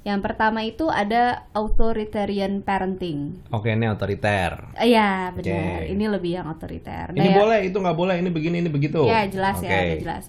Yang 0.08 0.20
pertama 0.24 0.64
itu 0.64 0.88
ada 0.88 1.44
authoritarian 1.52 2.64
parenting. 2.64 3.44
Oke, 3.52 3.76
ini 3.76 3.92
otoriter. 3.92 4.72
Iya, 4.80 5.36
benar. 5.36 5.84
Oke. 5.84 5.92
Ini 5.92 6.06
lebih 6.08 6.32
yang 6.32 6.48
otoriter. 6.48 7.12
Ini 7.12 7.20
Nah, 7.20 7.28
ya- 7.28 7.36
boleh, 7.36 7.60
itu 7.68 7.76
nggak 7.76 7.98
boleh, 7.98 8.16
ini 8.16 8.32
begini, 8.32 8.64
ini 8.64 8.72
begitu. 8.72 9.04
Ya 9.04 9.28
jelas 9.28 9.60
ya, 9.60 9.68
Oke. 9.68 9.84
udah 9.84 10.00
jelas. 10.00 10.26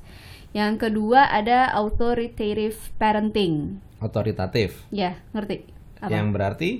Yang 0.50 0.72
kedua 0.82 1.30
ada 1.30 1.70
authoritative 1.70 2.74
parenting. 2.98 3.78
Otoritatif. 4.02 4.82
Ya, 4.90 5.14
ngerti? 5.30 5.62
Apa? 5.98 6.10
Yang 6.10 6.28
berarti 6.34 6.70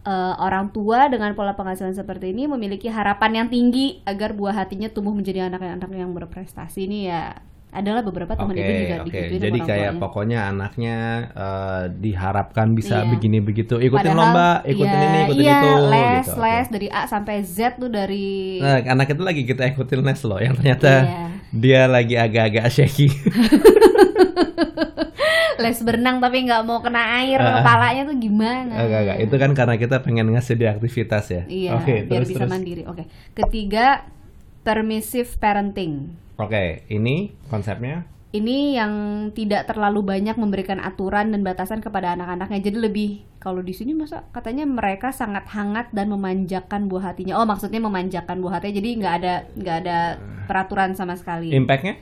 Eh, 0.00 0.34
orang 0.40 0.72
tua 0.72 1.12
dengan 1.12 1.36
pola 1.36 1.52
penghasilan 1.52 1.92
seperti 1.92 2.32
ini 2.32 2.48
memiliki 2.48 2.88
harapan 2.88 3.44
yang 3.44 3.48
tinggi 3.52 4.00
agar 4.08 4.32
buah 4.32 4.56
hatinya 4.56 4.88
tumbuh 4.88 5.12
menjadi 5.12 5.52
anak-anak 5.52 5.92
yang 5.92 6.16
berprestasi 6.16 6.88
ini 6.88 7.04
ya 7.04 7.36
adalah 7.70 8.00
beberapa 8.00 8.32
teman 8.32 8.50
Oke, 8.50 8.60
ibu 8.60 8.72
juga 8.76 8.96
oke. 8.96 9.06
digituin 9.06 9.40
Jadi 9.40 9.58
kayak 9.60 9.70
tuanya. 9.88 10.00
pokoknya 10.00 10.38
anaknya 10.44 10.96
eh, 11.30 11.82
diharapkan 11.94 12.66
bisa 12.72 12.96
Iya. 12.98 13.08
begini 13.08 13.38
begitu, 13.38 13.74
ikutin 13.76 13.94
Padahal, 14.06 14.18
lomba, 14.26 14.50
ikutin 14.64 14.90
iya, 14.92 15.06
ini, 15.06 15.18
ikutin 15.24 15.40
iya, 15.40 15.56
itu, 15.56 15.70
les 15.86 16.18
gitu. 16.24 16.32
Les 16.36 16.66
dari 16.68 16.88
A 16.88 17.02
sampai 17.04 17.36
Z 17.40 17.58
tuh 17.76 17.86
dari 17.88 18.58
Nah, 18.58 18.82
anak 18.84 19.06
itu 19.08 19.22
lagi 19.22 19.42
kita 19.44 19.62
ikutin 19.68 20.00
les 20.00 20.20
loh, 20.20 20.36
yang 20.36 20.52
ternyata 20.52 20.92
Iya. 21.00 21.24
dia 21.52 21.80
lagi 21.86 22.14
agak-agak 22.16 22.66
shaky. 22.68 23.06
les 25.60 25.76
berenang 25.78 26.18
tapi 26.18 26.40
nggak 26.42 26.62
mau 26.62 26.80
kena 26.80 27.20
air 27.20 27.36
Ah. 27.36 27.60
kepalanya 27.60 28.02
tuh 28.04 28.16
gimana 28.16 28.72
Agak-agak. 28.78 29.16
Itu 29.20 29.34
kan 29.36 29.50
karena 29.52 29.74
kita 29.76 29.96
pengen 30.00 30.26
ngasih 30.30 30.56
dia 30.56 30.72
aktivitas 30.72 31.24
ya. 31.28 31.42
iya 31.46 31.76
Oke, 31.76 32.02
biar 32.02 32.24
terus 32.24 32.32
bisa 32.32 32.40
terus. 32.40 32.50
mandiri 32.50 32.82
oke 32.82 33.04
ketiga 33.34 34.08
permissive 34.62 35.30
parenting 35.36 36.14
Oke, 36.36 36.88
ini 36.88 37.36
konsepnya. 37.48 38.08
ini 38.30 38.78
yang 38.78 38.92
tidak 39.34 39.66
terlalu 39.66 40.00
banyak 40.06 40.38
memberikan 40.38 40.78
aturan 40.78 41.34
dan 41.34 41.42
batasan 41.42 41.82
kepada 41.82 42.14
anak-anaknya 42.14 42.62
jadi 42.62 42.78
lebih 42.86 43.26
kalau 43.36 43.58
di 43.58 43.72
sini 43.72 43.90
masa 43.92 44.22
katanya 44.30 44.64
mereka 44.64 45.10
sangat 45.10 45.50
hangat 45.50 45.90
dan 45.90 46.08
memanjakan 46.08 46.86
buah 46.86 47.10
hatinya 47.10 47.36
oh 47.36 47.44
maksudnya 47.44 47.82
memanjakan 47.82 48.38
buah 48.38 48.56
hatinya 48.56 48.78
jadi 48.78 48.88
nggak 48.96 49.14
ada 49.18 49.34
nggak 49.52 49.76
ada 49.82 49.98
peraturan 50.46 50.94
sama 50.94 51.18
sekali 51.18 51.50
Impactnya? 51.50 51.98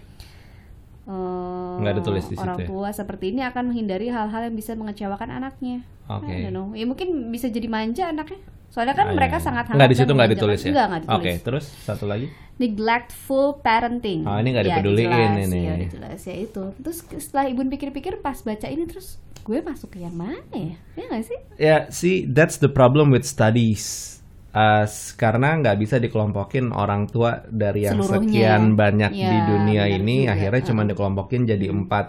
Eh, 1.08 1.74
Nggak 1.80 1.94
ditulis 2.04 2.24
di 2.28 2.36
situ 2.36 2.44
orang 2.44 2.58
ya? 2.60 2.66
tua 2.68 2.88
seperti 2.92 3.32
ini 3.32 3.40
akan 3.40 3.72
menghindari 3.72 4.12
hal-hal 4.12 4.42
yang 4.44 4.52
bisa 4.52 4.76
mengecewakan 4.76 5.32
anaknya 5.32 5.80
Oke. 6.04 6.52
Know. 6.52 6.76
ya 6.76 6.84
mungkin 6.84 7.32
bisa 7.32 7.48
jadi 7.48 7.64
manja 7.64 8.12
anaknya 8.12 8.36
soalnya 8.68 8.92
kan 8.92 9.06
Ah, 9.08 9.14
mereka 9.14 9.36
iya. 9.36 9.44
sangat 9.44 9.64
hangat 9.66 9.76
Nggak 9.76 9.90
di 9.90 9.96
situ 9.96 10.10
nggak 10.12 10.30
ditulis 10.30 10.60
ya? 10.60 10.70
Nggak, 10.70 10.86
nggak 10.86 11.00
ditulis 11.02 11.18
Oke, 11.18 11.32
terus 11.40 11.64
satu 11.82 12.04
lagi. 12.04 12.26
neglectful 12.58 13.46
parenting. 13.58 14.20
Oh, 14.22 14.36
ini 14.36 14.48
nggak 14.50 14.64
Ya, 14.64 14.70
dipeduliin 14.74 15.10
jelas, 15.32 15.46
ini. 15.46 15.60
Ya, 15.62 15.74
jelas 15.88 16.20
ya 16.22 16.36
itu. 16.36 16.64
Terus 16.76 16.98
setelah 17.18 17.44
ibu 17.46 17.62
pikir-pikir 17.62 18.18
pas 18.18 18.38
baca 18.38 18.66
ini 18.66 18.84
terus 18.84 19.16
gue 19.40 19.58
masuk 19.58 19.88
ke 19.90 19.98
yang 20.00 20.12
mana 20.12 20.42
ya? 20.52 20.76
Ya 20.94 21.04
nggak 21.06 21.24
sih? 21.24 21.38
Ya, 21.56 21.76
see, 21.88 22.26
that's 22.26 22.58
the 22.58 22.68
problem 22.68 23.08
with 23.08 23.24
studies. 23.24 24.14
Uh, 24.48 24.82
karena 25.14 25.54
nggak 25.56 25.76
bisa 25.78 25.96
dikelompokin 25.96 26.72
orang 26.72 27.06
tua 27.06 27.44
dari 27.46 27.84
yang 27.84 28.00
Seluruhnya. 28.00 28.26
sekian 28.26 28.62
banyak 28.74 29.12
Ya, 29.12 29.28
di 29.28 29.38
dunia 29.44 29.84
ini 29.86 30.24
juga. 30.24 30.34
akhirnya 30.34 30.62
cuma 30.66 30.82
dikelompokin 30.82 31.46
jadi 31.46 31.68
empat 31.68 32.06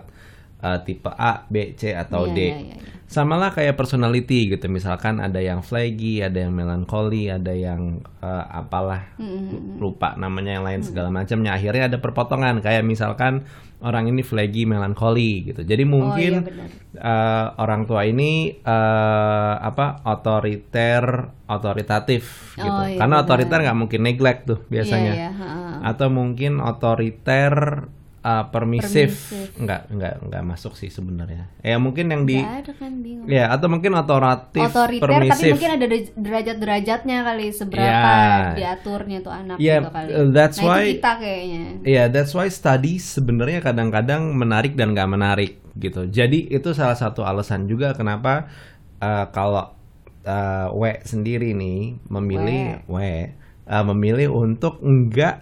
uh, 0.59 0.79
tipe 0.83 1.09
A, 1.09 1.43
B, 1.47 1.73
C 1.73 1.91
atau 1.93 2.27
Iya, 2.27 2.35
D. 2.35 2.39
iya, 2.39 2.55
iya, 2.55 2.75
iya. 2.75 2.87
Sama 3.09 3.41
lah 3.41 3.49
kayak 3.49 3.73
personality 3.73 4.53
gitu. 4.53 4.69
Misalkan 4.69 5.17
ada 5.17 5.41
yang 5.41 5.65
flaggy, 5.65 6.21
ada 6.21 6.45
yang 6.45 6.53
melankoli, 6.53 7.25
ada 7.25 7.49
yang 7.49 8.05
uh, 8.21 8.45
apalah 8.53 9.17
Mm-mm. 9.17 9.81
lupa 9.81 10.13
namanya 10.13 10.61
yang 10.61 10.65
lain 10.65 10.85
segala 10.85 11.09
macamnya. 11.09 11.57
Akhirnya 11.57 11.89
ada 11.89 11.97
perpotongan 11.97 12.61
kayak 12.61 12.85
misalkan 12.85 13.49
orang 13.81 14.13
ini 14.13 14.21
flaggy, 14.21 14.69
melankoli 14.69 15.49
gitu. 15.49 15.65
Jadi 15.65 15.89
mungkin 15.89 16.33
oh, 16.43 16.53
iya 16.53 16.67
eh, 16.99 17.45
orang 17.57 17.87
tua 17.87 18.05
ini 18.05 18.53
eh, 18.61 19.53
apa 19.57 20.05
otoriter 20.05 21.03
otoritatif 21.49 22.53
gitu 22.53 22.69
Oh, 22.69 22.85
iya, 22.85 22.99
karena 22.99 23.15
otoriter 23.23 23.57
nggak 23.63 23.79
mungkin 23.79 24.01
neglect 24.05 24.41
tuh 24.45 24.59
biasanya 24.69 25.13
Iya, 25.15 25.21
iya, 25.25 25.31
ha-ha. 25.33 25.95
atau 25.95 26.07
mungkin 26.11 26.61
otoriter 26.61 27.53
eh, 28.29 28.43
permisif 28.47 29.09
Permisif. 29.25 29.57
nggak 29.57 29.81
nggak 29.89 30.13
nggak 30.27 30.43
masuk 30.45 30.73
sih 30.73 30.87
sebenarnya 30.87 31.49
ya 31.59 31.75
mungkin 31.75 32.05
yang 32.07 32.23
di 32.23 32.37
ada 32.37 32.69
kan 32.71 33.01
bingung. 33.01 33.25
ya 33.25 33.49
atau 33.49 33.65
mungkin 33.65 33.95
otoratif 33.95 34.61
Otoriter 34.61 35.01
tapi 35.01 35.01
permisif 35.01 35.53
mungkin 35.55 35.71
ada 35.73 35.85
deraj- 35.85 36.13
derajat-derajatnya 36.13 37.17
kali 37.23 37.45
seberapa 37.49 38.11
Ya. 38.11 38.53
diaturnya 38.53 39.17
tuh 39.19 39.33
anak 39.33 39.57
Ya, 39.57 39.79
gitu 39.79 39.89
kali. 39.89 40.09
uh, 40.11 40.27
that's 40.29 40.57
nah, 40.57 40.67
why- 40.67 40.85
itu 40.85 40.91
kita 40.97 41.11
kayaknya. 41.17 41.61
Iya, 41.81 42.03
that's 42.07 42.31
why 42.31 42.47
study 42.47 42.93
sebenarnya 42.95 43.59
kadang-kadang 43.59 44.31
menarik 44.31 44.73
dan 44.73 44.93
nggak 44.93 45.09
menarik 45.09 45.51
gitu. 45.75 46.05
Jadi 46.05 46.47
itu 46.47 46.69
salah 46.71 46.93
satu 46.93 47.23
alasan 47.23 47.65
juga 47.65 47.91
kenapa 47.91 48.51
uh, 48.99 49.25
kalau 49.31 49.71
uh, 50.21 50.67
W 50.71 50.83
sendiri 51.01 51.55
nih 51.55 51.97
memilih 52.05 52.83
W, 52.85 52.95
uh, 53.65 53.83
memilih 53.87 54.29
untuk 54.29 54.77
nggak 54.79 55.35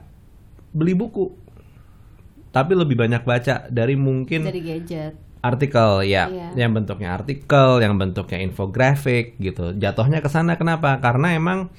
beli 0.70 0.94
buku, 0.94 1.34
tapi 2.58 2.74
lebih 2.74 2.98
banyak 2.98 3.22
baca 3.22 3.70
dari 3.70 3.94
mungkin 3.94 4.50
Dari 4.50 4.66
gadget. 4.66 5.14
artikel 5.46 6.02
ya, 6.10 6.26
Iya. 6.26 6.50
yang 6.58 6.74
bentuknya 6.74 7.14
artikel, 7.14 7.78
yang 7.78 7.94
bentuknya 7.96 8.42
infografik 8.42 9.38
gitu. 9.38 9.78
Jatuhnya 9.78 10.20
ke 10.20 10.28
sana 10.28 10.58
kenapa? 10.58 10.98
Karena 10.98 11.38
emang 11.38 11.70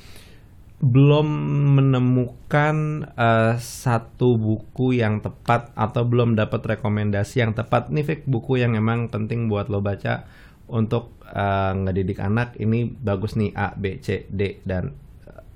belum 0.78 1.26
menemukan 1.74 2.76
eh, 3.18 3.54
satu 3.58 4.38
buku 4.38 5.02
yang 5.02 5.18
tepat 5.18 5.74
atau 5.74 6.06
belum 6.06 6.38
dapat 6.38 6.78
rekomendasi 6.78 7.42
yang 7.42 7.50
tepat 7.50 7.90
nih 7.90 8.06
Fik, 8.06 8.20
buku 8.30 8.62
yang 8.62 8.78
emang 8.78 9.10
penting 9.10 9.50
buat 9.50 9.66
lo 9.66 9.82
baca 9.82 10.30
untuk 10.70 11.18
eh, 11.26 11.72
ngedidik 11.74 12.22
anak 12.22 12.54
ini 12.62 12.86
bagus 12.86 13.34
nih 13.34 13.50
A 13.58 13.74
B 13.74 13.98
C 13.98 14.30
D 14.30 14.62
dan 14.62 14.94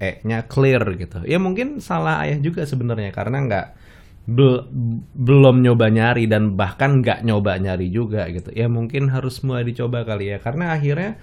E-nya 0.03 0.51
clear 0.51 0.83
gitu. 0.99 1.23
Ya 1.23 1.39
mungkin 1.39 1.79
salah 1.79 2.27
ayah 2.27 2.43
juga 2.43 2.67
sebenarnya 2.67 3.15
karena 3.15 3.39
nggak 3.47 3.67
bel- 4.27 4.67
belum 5.17 5.63
nyoba 5.63 5.91
nyari 5.91 6.31
dan 6.31 6.55
bahkan 6.55 7.03
nggak 7.03 7.27
nyoba 7.27 7.59
nyari 7.59 7.91
juga 7.91 8.29
gitu. 8.31 8.51
Ya 8.55 8.67
mungkin 8.71 9.11
harus 9.11 9.43
mulai 9.47 9.67
dicoba 9.67 10.07
kali 10.07 10.31
ya 10.33 10.39
karena 10.39 10.75
akhirnya 10.77 11.19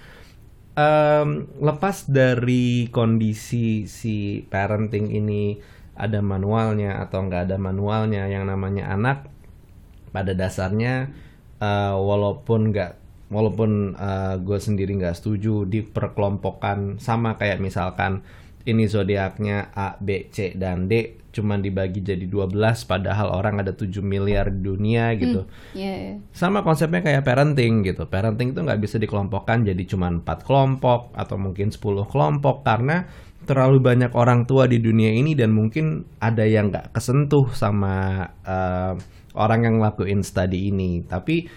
em, 0.76 1.48
lepas 1.60 2.06
dari 2.08 2.88
kondisi 2.92 3.84
si 3.88 4.44
parenting 4.48 5.10
ini 5.12 5.58
ada 5.96 6.24
manualnya 6.24 7.00
atau 7.04 7.24
nggak 7.28 7.50
ada 7.50 7.56
manualnya 7.60 8.24
yang 8.28 8.48
namanya 8.48 8.88
anak 8.92 9.28
pada 10.10 10.32
dasarnya 10.34 11.12
eh, 11.60 11.94
walaupun 11.94 12.72
nggak 12.72 12.92
walaupun 13.30 13.94
gue 14.42 14.58
sendiri 14.58 14.90
nggak 14.98 15.14
setuju 15.14 15.62
diperkelompokkan 15.62 16.98
sama 16.98 17.38
kayak 17.38 17.62
misalkan 17.62 18.26
ini 18.66 18.90
zodiaknya 18.90 19.70
A, 19.70 19.94
B, 20.02 20.26
C 20.34 20.58
dan 20.58 20.90
D 20.90 21.19
cuman 21.30 21.62
dibagi 21.62 22.02
jadi 22.02 22.26
12 22.26 22.54
padahal 22.90 23.30
orang 23.30 23.62
ada 23.62 23.72
7 23.72 24.02
miliar 24.02 24.50
di 24.50 24.60
dunia 24.66 25.14
gitu. 25.14 25.46
Iya, 25.72 25.94
iya. 25.94 26.14
Sama 26.34 26.66
konsepnya 26.66 27.00
kayak 27.00 27.22
parenting 27.22 27.86
gitu. 27.86 28.06
Parenting 28.10 28.52
itu 28.52 28.60
nggak 28.60 28.80
bisa 28.82 28.98
dikelompokkan 28.98 29.62
jadi 29.62 29.82
cuma 29.86 30.10
4 30.10 30.26
kelompok 30.46 31.14
atau 31.14 31.36
mungkin 31.38 31.70
10 31.70 31.80
kelompok 32.10 32.66
karena 32.66 33.06
terlalu 33.48 33.80
banyak 33.80 34.12
orang 34.12 34.44
tua 34.44 34.68
di 34.68 34.78
dunia 34.82 35.10
ini 35.10 35.32
dan 35.32 35.50
mungkin 35.54 36.04
ada 36.20 36.44
yang 36.44 36.68
nggak 36.68 36.92
kesentuh 36.92 37.48
sama 37.56 38.26
eh, 38.44 38.94
orang 39.34 39.60
yang 39.64 39.74
ngelakuin 39.80 40.20
study 40.26 40.68
ini. 40.68 41.06
Tapi 41.06 41.48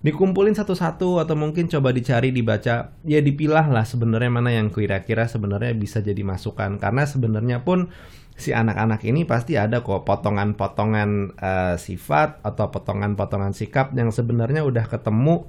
dikumpulin 0.00 0.56
satu-satu 0.56 1.20
atau 1.20 1.36
mungkin 1.36 1.68
coba 1.68 1.92
dicari 1.92 2.32
dibaca 2.32 2.96
ya 3.04 3.20
dipilah 3.20 3.68
lah 3.68 3.84
sebenarnya 3.84 4.32
mana 4.32 4.50
yang 4.56 4.72
kira-kira 4.72 5.28
sebenarnya 5.28 5.76
bisa 5.76 6.00
jadi 6.00 6.24
masukan 6.24 6.80
karena 6.80 7.04
sebenarnya 7.04 7.60
pun 7.60 7.92
si 8.40 8.50
anak-anak 8.50 9.04
ini 9.04 9.22
pasti 9.22 9.54
ada 9.54 9.84
kok 9.84 10.02
potongan-potongan 10.02 11.10
eh, 11.36 11.74
sifat 11.76 12.40
atau 12.40 12.72
potongan-potongan 12.72 13.52
sikap 13.52 13.92
yang 13.92 14.08
sebenarnya 14.08 14.64
udah 14.64 14.88
ketemu 14.88 15.46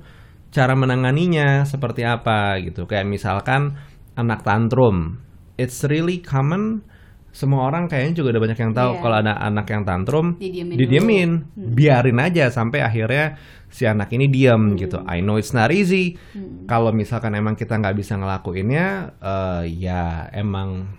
cara 0.51 0.75
menanganinya 0.75 1.63
seperti 1.63 2.03
apa 2.03 2.59
gitu. 2.59 2.83
Kayak 2.83 3.07
misalkan 3.07 3.79
anak 4.13 4.43
tantrum. 4.43 5.23
It's 5.55 5.81
really 5.87 6.19
common. 6.19 6.83
Semua 7.31 7.71
orang 7.71 7.87
kayaknya 7.87 8.19
juga 8.19 8.35
udah 8.35 8.43
banyak 8.43 8.59
yang 8.59 8.73
tahu 8.75 8.91
Iya. 8.91 8.99
kalau 8.99 9.15
ada 9.23 9.33
anak 9.39 9.63
yang 9.71 9.87
tantrum 9.87 10.35
Didiemin 10.35 10.75
didiemin. 10.75 11.29
biarin 11.55 12.19
aja 12.19 12.51
sampai 12.51 12.83
akhirnya 12.83 13.39
si 13.71 13.87
anak 13.87 14.11
ini 14.11 14.27
diam 14.27 14.75
gitu. 14.75 14.99
I 15.07 15.23
know 15.23 15.39
it's 15.39 15.55
not 15.55 15.71
easy. 15.71 16.19
Kalau 16.67 16.91
misalkan 16.91 17.31
emang 17.31 17.55
kita 17.55 17.79
nggak 17.79 17.95
bisa 17.95 18.19
ngelakuinnya 18.19 19.15
eh, 19.23 19.63
ya 19.79 20.27
emang 20.35 20.91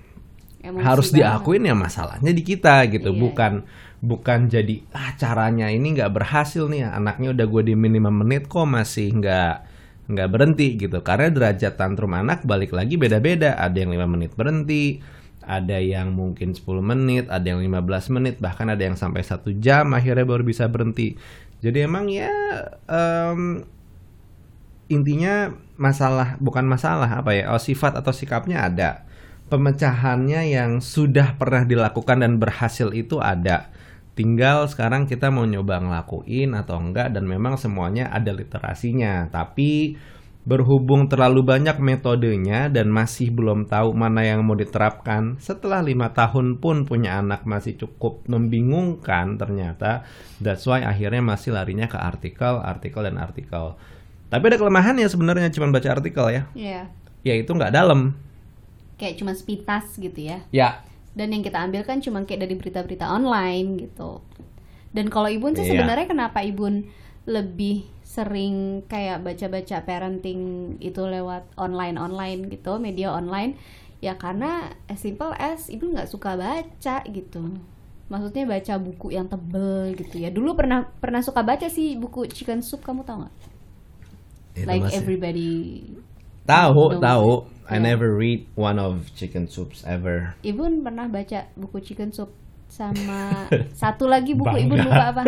Emosi 0.63 0.85
harus 0.87 1.09
banget. 1.11 1.19
diakuin 1.19 1.63
ya 1.67 1.75
masalahnya 1.75 2.31
di 2.31 2.43
kita 2.47 2.87
gitu. 2.87 3.11
Iya. 3.11 3.19
bukan 3.19 3.53
bukan 4.03 4.51
jadi 4.51 4.83
ah 4.95 5.15
caranya 5.15 5.71
ini 5.71 5.95
nggak 5.95 6.11
berhasil 6.11 6.67
nih 6.67 6.87
anaknya 6.91 7.35
udah 7.35 7.47
gue 7.47 7.63
diemin 7.71 7.99
5 7.99 8.21
menit 8.23 8.43
kok 8.47 8.67
masih 8.67 9.11
nggak 9.19 9.55
nggak 10.11 10.29
berhenti 10.31 10.69
gitu. 10.79 10.99
Karena 11.03 11.31
derajat 11.35 11.75
tantrum 11.75 12.15
anak 12.15 12.47
balik 12.47 12.71
lagi 12.75 12.95
beda-beda. 12.95 13.59
Ada 13.59 13.83
yang 13.83 13.91
5 13.95 14.15
menit 14.15 14.31
berhenti 14.39 15.03
ada 15.43 15.83
yang 15.83 16.15
mungkin 16.15 16.55
10 16.55 16.63
menit 16.83 17.27
ada 17.27 17.43
yang 17.43 17.59
15 17.59 18.15
menit 18.15 18.39
bahkan 18.39 18.71
ada 18.71 18.79
yang 18.87 18.95
sampai 18.95 19.27
satu 19.27 19.51
jam 19.59 19.91
akhirnya 19.91 20.23
baru 20.23 20.47
bisa 20.47 20.71
berhenti. 20.71 21.19
Jadi 21.63 21.79
emang 21.83 22.07
ya 22.11 22.31
em, 22.87 23.67
intinya 24.91 25.51
masalah 25.79 26.39
bukan 26.39 26.63
masalah 26.67 27.23
apa 27.23 27.35
ya 27.35 27.51
oh, 27.51 27.59
sifat 27.59 27.99
atau 27.99 28.15
sikapnya 28.15 28.71
ada 28.71 29.03
pemecahannya 29.53 30.49
yang 30.49 30.81
sudah 30.81 31.37
pernah 31.37 31.69
dilakukan 31.69 32.25
dan 32.25 32.41
berhasil 32.41 32.89
itu 32.97 33.21
ada 33.21 33.69
tinggal 34.17 34.65
sekarang 34.65 35.05
kita 35.05 35.29
mau 35.29 35.45
nyoba 35.45 35.85
ngelakuin 35.85 36.57
atau 36.57 36.81
enggak 36.81 37.13
dan 37.13 37.29
memang 37.29 37.61
semuanya 37.61 38.09
ada 38.09 38.33
literasinya 38.33 39.29
tapi 39.29 40.01
Berhubung 40.43 41.07
terlalu 41.07 41.47
banyak 41.47 41.79
metodenya 41.79 42.67
dan 42.67 42.91
masih 42.91 43.31
belum 43.31 43.71
tahu 43.71 43.95
mana 43.95 44.27
yang 44.27 44.43
mau 44.43 44.59
diterapkan, 44.59 45.39
setelah 45.39 45.79
lima 45.79 46.11
tahun 46.11 46.59
pun 46.59 46.83
punya 46.83 47.23
anak 47.23 47.47
masih 47.47 47.79
cukup 47.79 48.27
membingungkan 48.27 49.39
ternyata. 49.39 50.03
That's 50.43 50.67
why 50.67 50.83
akhirnya 50.83 51.23
masih 51.23 51.55
larinya 51.55 51.87
ke 51.87 51.95
artikel, 51.95 52.59
artikel 52.59 53.07
dan 53.07 53.23
artikel. 53.23 53.79
Tapi 54.35 54.43
ada 54.51 54.59
kelemahannya 54.59 55.07
sebenarnya 55.07 55.47
cuma 55.55 55.71
baca 55.71 55.89
artikel 55.95 56.27
ya, 56.35 56.43
Iya. 56.59 56.91
yaitu 57.23 57.55
nggak 57.55 57.71
dalam. 57.71 58.19
Kayak 59.03 59.19
cuma 59.19 59.35
sepintas 59.35 59.91
gitu 59.93 60.15
ya. 60.23 60.47
Ya, 60.49 60.87
Dan 61.13 61.29
yang 61.29 61.43
kita 61.43 61.59
ambil 61.59 61.83
kan 61.83 61.99
cuma 61.99 62.23
kayak 62.23 62.47
dari 62.47 62.55
berita-berita 62.55 63.05
online 63.05 63.83
gitu. 63.83 64.23
Dan 64.91 65.11
kalau 65.11 65.27
Ibun 65.27 65.53
sih 65.53 65.67
Iya. 65.67 65.75
sebenarnya 65.75 66.07
kenapa 66.07 66.39
Ibun 66.41 66.87
lebih 67.25 67.83
sering 68.03 68.87
kayak 68.87 69.21
baca-baca 69.21 69.83
parenting 69.83 70.41
itu 70.79 71.01
lewat 71.01 71.51
online-online 71.57 72.47
gitu, 72.47 72.77
media 72.77 73.11
online 73.11 73.57
ya 73.99 74.15
karena 74.15 74.69
as 74.87 74.99
simple 74.99 75.33
as 75.33 75.67
Ibu 75.67 75.93
nggak 75.93 76.07
suka 76.07 76.35
baca 76.35 76.97
gitu. 77.05 77.43
Maksudnya 78.07 78.45
baca 78.45 78.75
buku 78.77 79.11
yang 79.11 79.27
tebel 79.27 79.95
gitu 79.95 80.17
ya. 80.17 80.29
Dulu 80.29 80.53
pernah 80.53 80.85
pernah 80.93 81.21
suka 81.21 81.41
baca 81.41 81.65
sih 81.67 81.97
buku 81.97 82.29
Chicken 82.29 82.61
Soup 82.61 82.81
kamu 82.81 83.03
tahu 83.03 83.25
nggak? 83.25 83.35
itu 84.53 84.69
Like 84.69 84.85
masih- 84.85 84.99
everybody 85.01 85.51
Tahu, 86.43 86.99
tahu. 86.99 87.33
I 87.71 87.79
never 87.79 88.13
read 88.13 88.45
one 88.53 88.77
of 88.77 89.09
chicken 89.15 89.47
soups 89.47 89.81
ever. 89.87 90.35
Ibu 90.43 90.83
pernah 90.83 91.07
baca 91.07 91.49
buku 91.55 91.79
Chicken 91.81 92.13
Soup 92.13 92.29
sama 92.69 93.49
satu 93.81 94.05
lagi 94.05 94.35
buku 94.35 94.67
Ibu 94.67 94.75
Bangga. 94.75 94.85
lupa 94.85 95.05
apa? 95.15 95.23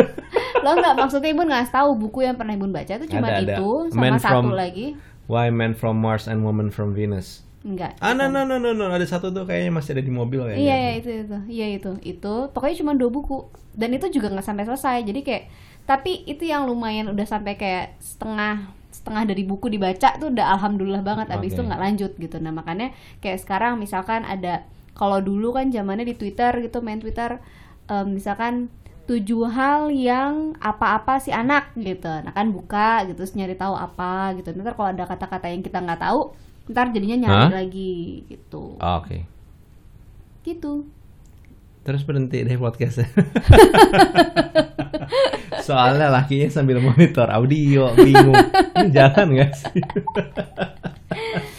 Lo 0.60 0.76
nggak 0.76 0.94
maksudnya 0.98 1.30
Ibu 1.32 1.42
nggak 1.46 1.72
tahu 1.72 1.90
buku 1.96 2.18
yang 2.22 2.36
pernah 2.36 2.52
Ibu 2.52 2.68
baca 2.68 2.92
itu 2.92 3.06
cuma 3.08 3.30
Ada, 3.30 3.40
ada. 3.40 3.54
itu 3.56 3.68
sama 3.88 4.02
Man 4.02 4.14
satu 4.18 4.32
from- 4.44 4.52
lagi 4.52 4.86
Why 5.24 5.48
Men 5.48 5.72
from 5.72 5.96
Mars 5.96 6.28
and 6.28 6.44
Woman 6.44 6.68
from 6.68 6.92
Venus? 6.92 7.40
enggak. 7.64 7.96
Ah, 7.96 8.12
no, 8.12 8.28
no, 8.28 8.44
no, 8.44 8.60
no, 8.60 8.76
no. 8.76 8.92
Ada 8.92 9.08
satu 9.08 9.32
tuh 9.32 9.48
kayaknya 9.48 9.72
masih 9.72 9.96
ada 9.96 10.04
di 10.04 10.12
mobil 10.12 10.44
kayaknya. 10.44 10.60
Iya, 10.60 10.76
iya 10.76 10.90
itu 11.00 11.08
itu. 11.16 11.38
Iya 11.48 11.66
itu. 11.72 11.90
Itu 12.04 12.34
pokoknya 12.52 12.76
cuma 12.76 12.92
dua 12.92 13.08
buku 13.08 13.48
dan 13.72 13.88
itu 13.88 14.12
juga 14.12 14.28
nggak 14.28 14.44
sampai 14.44 14.68
selesai. 14.68 15.00
Jadi 15.00 15.24
kayak 15.24 15.44
tapi 15.88 16.28
itu 16.28 16.44
yang 16.44 16.68
lumayan 16.68 17.08
udah 17.08 17.24
sampai 17.24 17.56
kayak 17.56 17.96
setengah 18.04 18.68
setengah 19.04 19.28
dari 19.28 19.44
buku 19.44 19.68
dibaca 19.68 20.16
tuh 20.16 20.32
udah 20.32 20.56
alhamdulillah 20.56 21.04
banget 21.04 21.28
abis 21.28 21.52
Oke. 21.52 21.56
itu 21.60 21.62
nggak 21.68 21.82
lanjut 21.84 22.12
gitu 22.16 22.36
nah 22.40 22.56
makanya 22.56 22.88
kayak 23.20 23.36
sekarang 23.36 23.76
misalkan 23.76 24.24
ada 24.24 24.64
kalau 24.96 25.20
dulu 25.20 25.52
kan 25.52 25.68
zamannya 25.68 26.08
di 26.08 26.16
Twitter 26.16 26.56
gitu 26.64 26.80
main 26.80 27.04
Twitter 27.04 27.36
em, 27.86 28.16
misalkan 28.16 28.72
tujuh 29.04 29.44
hal 29.52 29.92
yang 29.92 30.56
apa-apa 30.56 31.20
si 31.20 31.28
anak 31.28 31.68
gitu 31.76 32.08
nah 32.08 32.32
kan 32.32 32.48
buka 32.48 33.04
gitu 33.04 33.20
terus 33.20 33.36
nyari 33.36 33.52
tahu 33.52 33.76
apa 33.76 34.32
gitu 34.40 34.56
ntar 34.56 34.72
kalau 34.72 34.96
ada 34.96 35.04
kata-kata 35.04 35.52
yang 35.52 35.60
kita 35.60 35.84
nggak 35.84 36.00
tahu 36.00 36.32
ntar 36.72 36.88
jadinya 36.88 37.28
nyari 37.28 37.44
Hah? 37.44 37.52
lagi 37.60 38.24
gitu 38.24 38.80
Oh, 38.80 39.04
Oke. 39.04 39.28
gitu 40.42 40.88
Terus 41.84 42.00
berhenti 42.00 42.40
deh 42.40 42.56
podcastnya. 42.56 43.04
Soalnya 45.64 46.12
lakinya 46.12 46.52
sambil 46.52 46.76
monitor 46.84 47.24
audio, 47.32 47.88
bingung. 47.96 48.36
Ini 48.76 48.88
jalan 48.92 49.26
gak 49.32 49.52
sih? 49.56 49.80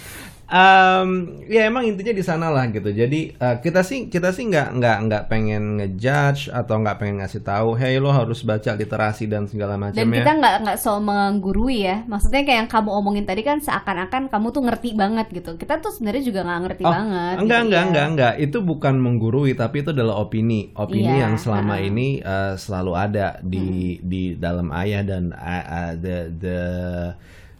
Em, 0.47 1.09
ya 1.45 1.65
emang 1.65 1.83
intinya 1.83 2.09
di 2.11 2.21
sana 2.21 2.47
lah 2.47 2.69
gitu. 2.69 2.85
Jadi 2.87 3.33
eh, 3.33 3.55
kita 3.59 3.81
sih 3.81 4.07
kita 4.07 4.29
sih 4.29 4.45
nggak 4.45 4.67
nggak 4.73 4.97
nggak 5.03 5.23
pengen 5.25 5.63
ngejudge 5.75 6.47
atau 6.49 6.77
nggak 6.77 6.95
pengen 6.95 7.17
ngasih 7.17 7.41
tahu, 7.41 7.73
hey 7.73 7.97
lo 7.97 8.09
harus 8.09 8.39
baca 8.41 8.71
literasi 8.71 9.25
dan 9.25 9.45
segala 9.45 9.73
dan 9.73 9.81
macamnya. 9.89 10.15
kita 10.15 10.31
nggak 10.35 10.55
nggak 10.61 10.77
so 10.77 10.97
menggurui 10.99 11.81
ya 11.83 12.05
maksudnya 12.05 12.41
kayak 12.41 12.59
yang 12.61 12.69
kamu 12.69 12.89
omongin 12.93 13.25
tadi 13.25 13.41
kan 13.41 13.57
seakan-akan 13.57 14.29
kamu 14.29 14.47
tuh 14.47 14.63
ngerti 14.63 14.89
banget 14.93 15.27
gitu 15.29 15.51
kita 15.55 15.81
tuh 15.81 15.89
sebenarnya 15.89 16.23
juga 16.23 16.39
nggak 16.41 16.61
ngerti 16.61 16.83
Oh, 16.83 16.93
banget 16.93 17.35
enggak 17.35 17.57
gitu 17.57 17.65
enggak 17.65 17.81
ya. 17.81 17.87
enggak 17.89 18.05
enggak 18.07 18.33
itu 18.37 18.57
bukan 18.61 18.95
menggurui 18.95 19.51
tapi 19.53 19.81
itu 19.81 19.89
adalah 19.91 20.15
opini 20.19 20.69
opini 20.73 21.09
Iya, 21.09 21.21
yang 21.21 21.35
selama 21.35 21.73
ha-ha. 21.73 21.83
ini 21.83 22.07
eh, 22.17 22.53
selalu 22.55 22.91
ada 22.93 23.27
di 23.41 23.65
Hmm. 23.97 24.05
di 24.05 24.23
dalam 24.37 24.69
ayah 24.71 25.01
dan 25.01 25.33
uh, 25.33 25.65
uh, 25.65 25.91
the 25.97 26.17
the 26.31 26.59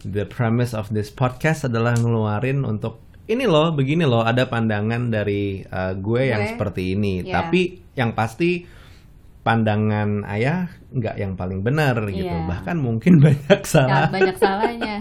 the 0.06 0.24
premise 0.24 0.72
of 0.72 0.88
this 0.94 1.10
podcast 1.10 1.66
adalah 1.66 1.98
ngeluarin 1.98 2.62
untuk 2.62 3.02
ini 3.26 3.50
loh 3.50 3.74
begini 3.74 4.06
loh 4.06 4.22
ada 4.22 4.46
pandangan 4.46 5.10
dari 5.10 5.66
uh, 5.66 5.98
gue 5.98 6.22
yang 6.30 6.46
Gue. 6.46 6.52
seperti 6.54 6.94
ini 6.94 7.26
Iya. 7.26 7.34
tapi 7.34 7.62
yang 7.98 8.14
pasti 8.14 8.64
pandangan 9.42 10.26
ayah 10.26 10.70
nggak 10.90 11.16
yang 11.22 11.34
paling 11.34 11.62
benar 11.62 11.94
gitu 12.10 12.26
Iya. 12.26 12.46
bahkan 12.50 12.78
mungkin 12.78 13.18
banyak 13.26 13.62
Ya, 13.62 13.66
salah 13.66 14.08
banyak 14.10 14.38
salahnya 14.38 14.96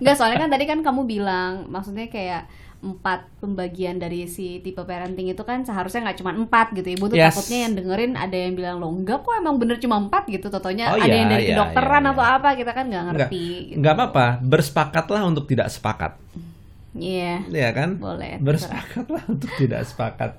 nggak 0.00 0.14
soalnya 0.16 0.38
kan 0.44 0.50
tadi 0.52 0.64
kan 0.64 0.80
kamu 0.80 1.04
bilang 1.04 1.68
maksudnya 1.68 2.08
kayak 2.08 2.48
empat 2.78 3.26
pembagian 3.42 3.98
dari 3.98 4.30
si 4.30 4.62
tipe 4.62 4.78
parenting 4.78 5.26
itu 5.34 5.42
kan 5.42 5.66
seharusnya 5.66 6.06
nggak 6.06 6.18
cuma 6.22 6.30
empat 6.30 6.70
gitu 6.78 6.94
ibu 6.94 7.10
tuh 7.10 7.18
Yes. 7.18 7.34
takutnya 7.34 7.58
yang 7.66 7.72
dengerin 7.74 8.12
ada 8.14 8.36
yang 8.38 8.54
bilang 8.54 8.76
lo 8.78 8.86
enggak 8.94 9.26
kok 9.26 9.34
emang 9.34 9.58
bener 9.58 9.82
cuma 9.82 9.98
empat 9.98 10.30
gitu 10.30 10.46
totonya 10.46 10.94
Oh, 10.94 11.02
ada 11.02 11.10
iya, 11.10 11.18
yang 11.18 11.28
dari 11.28 11.42
iya, 11.42 11.50
kedokteran 11.58 12.02
iya, 12.06 12.10
atau 12.14 12.22
iya. 12.22 12.36
apa 12.38 12.48
kita 12.54 12.70
kan 12.70 12.84
nggak 12.86 13.02
nggak 13.02 13.16
ngerti 13.18 13.46
gitu. 13.74 13.78
nggak 13.82 13.94
apa-apa 13.98 14.26
bersepakatlah 14.46 15.22
untuk 15.26 15.44
tidak 15.50 15.68
sepakat 15.74 16.14
iya 16.94 17.44
ya 17.46 17.68
kan 17.70 17.96
boleh 17.96 18.40
terserah. 18.40 18.44
bersepakat 18.80 19.06
lah 19.08 19.24
untuk 19.28 19.50
tidak 19.56 19.82
sepakat 19.84 20.30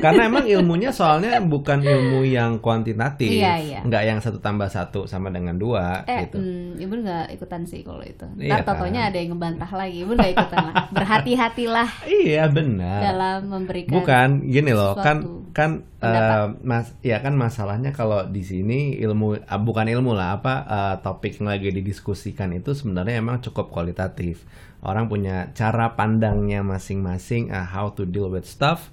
karena 0.00 0.26
emang 0.26 0.44
ilmunya 0.44 0.90
soalnya 0.90 1.38
bukan 1.38 1.80
ilmu 1.80 2.24
yang 2.24 2.58
kuantitatif 2.58 3.30
Iya, 3.30 3.54
iya. 3.58 3.80
nggak 3.82 4.02
yang 4.04 4.18
satu 4.18 4.36
tambah 4.38 4.66
satu 4.66 5.04
sama 5.04 5.28
dengan 5.28 5.54
dua 5.54 6.02
Eh, 6.04 6.26
gitu 6.26 6.36
hmm, 6.36 6.76
ibu 6.78 6.94
nggak 6.98 7.32
ikutan 7.32 7.62
sih 7.62 7.80
kalau 7.80 8.02
itu. 8.02 8.26
Iya 8.36 8.60
totonya 8.62 9.06
kan? 9.06 9.08
ada 9.08 9.16
yang 9.16 9.30
ngebantah 9.32 9.70
lagi. 9.70 9.96
Ibu 10.02 10.12
nggak 10.12 10.32
ikutan 10.34 10.58
lah. 10.60 10.74
Berhati-hatilah 10.96 11.88
iya 12.04 12.44
benar 12.48 13.00
dalam 13.04 13.38
memberikan. 13.48 13.92
bukan 13.94 14.28
gini 14.44 14.72
loh 14.72 14.92
kan 14.94 15.16
kan 15.50 15.70
Pendapat. 15.98 16.38
eh, 16.38 16.46
mas 16.62 16.86
ya 17.00 17.18
kan 17.18 17.34
masalahnya 17.34 17.90
kalau 17.90 18.26
di 18.26 18.42
sini 18.42 18.94
ilmu 18.98 19.42
ah, 19.42 19.58
bukan 19.58 19.86
ilmu 19.88 20.12
lah 20.12 20.36
apa 20.36 20.54
eh, 20.64 20.94
topik 21.00 21.38
yang 21.38 21.48
lagi 21.48 21.70
didiskusikan 21.70 22.50
itu 22.52 22.70
sebenarnya 22.72 23.18
emang 23.18 23.38
cukup 23.40 23.68
kualitatif 23.68 24.42
orang 24.82 25.10
punya 25.10 25.50
cara 25.56 25.98
pandangnya 25.98 26.62
masing-masing 26.62 27.50
ah, 27.50 27.66
how 27.66 27.90
to 27.90 28.06
deal 28.06 28.30
with 28.30 28.46
stuff 28.46 28.92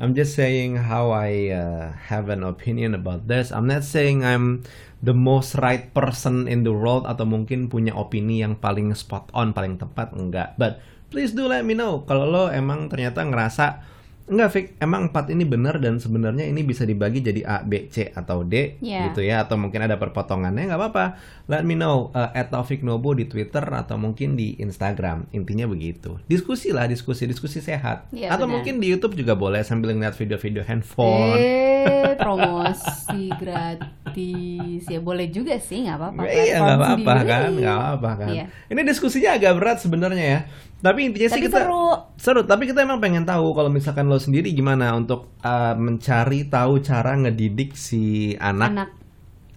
I'm 0.00 0.16
just 0.16 0.32
saying 0.32 0.80
how 0.88 1.12
I 1.12 1.52
uh, 1.52 1.92
have 2.08 2.32
an 2.32 2.40
opinion 2.40 2.96
about 2.96 3.28
this. 3.28 3.52
I'm 3.52 3.68
not 3.68 3.84
saying 3.84 4.24
I'm 4.24 4.64
the 5.04 5.12
most 5.12 5.60
right 5.60 5.92
person 5.92 6.48
in 6.48 6.64
the 6.64 6.72
world 6.72 7.04
atau 7.04 7.28
mungkin 7.28 7.68
punya 7.68 7.92
opini 7.92 8.40
yang 8.40 8.56
paling 8.56 8.96
spot 8.96 9.28
on, 9.36 9.52
paling 9.52 9.76
tepat 9.76 10.16
enggak. 10.16 10.56
But 10.56 10.80
please 11.12 11.36
do 11.36 11.44
let 11.52 11.68
me 11.68 11.76
know 11.76 12.08
kalau 12.08 12.24
lo 12.24 12.44
emang 12.48 12.88
ternyata 12.88 13.20
ngerasa 13.28 13.84
enggak 14.30 14.48
Fik, 14.50 14.66
emang 14.78 15.10
empat 15.10 15.28
ini 15.28 15.42
benar 15.42 15.76
dan 15.76 15.98
sebenarnya 15.98 16.46
ini 16.46 16.62
bisa 16.62 16.86
dibagi 16.86 17.18
jadi 17.20 17.42
A, 17.42 17.56
B, 17.60 17.90
C 17.90 18.08
atau 18.08 18.46
D 18.46 18.78
Yeah. 18.78 19.10
gitu 19.10 19.20
ya 19.20 19.42
atau 19.42 19.58
mungkin 19.58 19.82
ada 19.82 19.98
perpotongannya 19.98 20.70
nggak 20.70 20.80
apa-apa. 20.80 21.04
Let 21.50 21.66
me 21.66 21.74
know 21.74 22.14
uh, 22.14 22.30
at 22.30 22.48
Taufik 22.48 22.80
Nobo 22.80 23.10
di 23.10 23.26
Twitter 23.26 23.60
atau 23.66 23.98
mungkin 23.98 24.38
di 24.38 24.54
Instagram. 24.56 25.26
Intinya 25.34 25.66
begitu. 25.66 26.14
Diskusi 26.30 26.70
lah, 26.70 26.86
diskusi, 26.86 27.26
diskusi 27.26 27.58
sehat. 27.58 28.06
Iya, 28.14 28.30
atau 28.30 28.46
benar. 28.46 28.62
mungkin 28.62 28.78
di 28.78 28.86
YouTube 28.86 29.18
juga 29.18 29.34
boleh 29.34 29.66
sambil 29.66 29.90
ngeliat 29.92 30.14
video-video 30.14 30.62
handphone. 30.62 31.34
Eh, 31.34 32.14
promosi 32.22 33.34
gratis. 33.34 34.86
Ya 34.86 35.00
boleh 35.02 35.26
juga 35.26 35.58
sih, 35.58 35.82
nggak 35.82 35.96
apa-apa. 35.98 36.20
Iya 36.26 36.56
nggak 36.60 36.78
apa-apa 36.78 37.14
kan, 37.26 37.42
nggak 37.56 37.76
apa-apa 37.76 38.10
kan. 38.14 38.28
Iya. 38.30 38.44
Ini 38.70 38.80
diskusinya 38.86 39.30
agak 39.34 39.52
berat 39.58 39.78
sebenarnya 39.82 40.24
ya. 40.24 40.40
Tapi 40.80 41.12
intinya 41.12 41.28
sih 41.28 41.36
Tapi 41.36 41.46
kita 41.50 41.58
seru. 41.60 41.84
seru. 42.16 42.40
Tapi 42.46 42.62
kita 42.64 42.80
emang 42.80 43.02
pengen 43.02 43.26
tahu 43.26 43.52
kalau 43.52 43.68
misalkan 43.68 44.08
lo 44.08 44.16
sendiri 44.20 44.52
gimana 44.52 44.92
untuk 44.92 45.32
uh, 45.40 45.72
mencari 45.74 46.46
tahu 46.46 46.78
cara 46.78 47.16
ngedidik 47.16 47.72
si 47.74 48.36
anak. 48.36 48.68
Anak. 48.70 48.90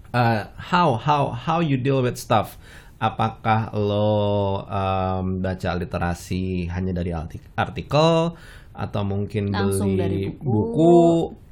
Uh, 0.09 0.47
how 0.55 0.95
how 0.95 1.29
how 1.29 1.59
you 1.59 1.75
deal 1.75 1.99
with 1.99 2.15
stuff. 2.15 2.55
Apakah 2.97 3.75
lo 3.75 4.63
um, 4.63 5.43
baca 5.43 5.75
literasi 5.75 6.71
hanya 6.71 6.95
dari 6.95 7.11
arti- 7.11 7.43
artikel 7.53 8.31
atau 8.71 9.01
mungkin 9.03 9.51
Langsung 9.51 9.93
beli 9.93 9.99
dari 9.99 10.23
buku. 10.31 10.47
buku 10.47 10.95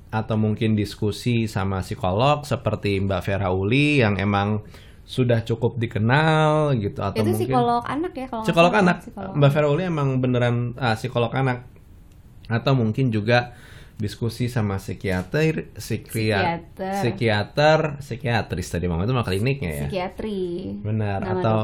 atau 0.09 0.35
mungkin 0.35 0.75
diskusi 0.75 1.45
sama 1.45 1.83
psikolog 1.83 2.43
seperti 2.43 2.99
Mbak 2.99 3.21
Vera 3.21 3.49
Uli 3.51 3.99
yang 3.99 4.15
emang 4.15 4.63
sudah 5.01 5.43
cukup 5.43 5.75
dikenal 5.75 6.71
gitu 6.79 7.03
atau 7.03 7.19
Itu 7.19 7.27
mungkin 7.27 7.47
psikolog 7.47 7.83
anak 7.83 8.13
ya 8.15 8.27
kalau 8.27 8.43
psikolog 8.43 8.71
salah. 8.71 8.83
anak 8.87 8.97
Psikolog 9.03 9.31
Mbak 9.35 9.49
Vera 9.51 9.67
Uli 9.67 9.83
emang 9.83 10.09
beneran 10.19 10.55
ah, 10.75 10.95
psikolog 10.95 11.31
anak 11.31 11.67
atau 12.51 12.73
mungkin 12.75 13.09
juga 13.09 13.55
diskusi 13.97 14.49
sama 14.49 14.81
psikiater 14.81 15.71
psikiater 15.77 16.65
Psikiater. 16.75 16.93
psikiater 16.97 17.79
psikiatris 18.01 18.67
tadi 18.69 18.85
mama 18.89 19.05
itu 19.05 19.13
mah 19.13 19.25
kliniknya 19.25 19.71
ya 19.71 19.87
psikiatri. 19.87 20.41
benar 20.81 21.19
Nama 21.21 21.33
atau 21.37 21.57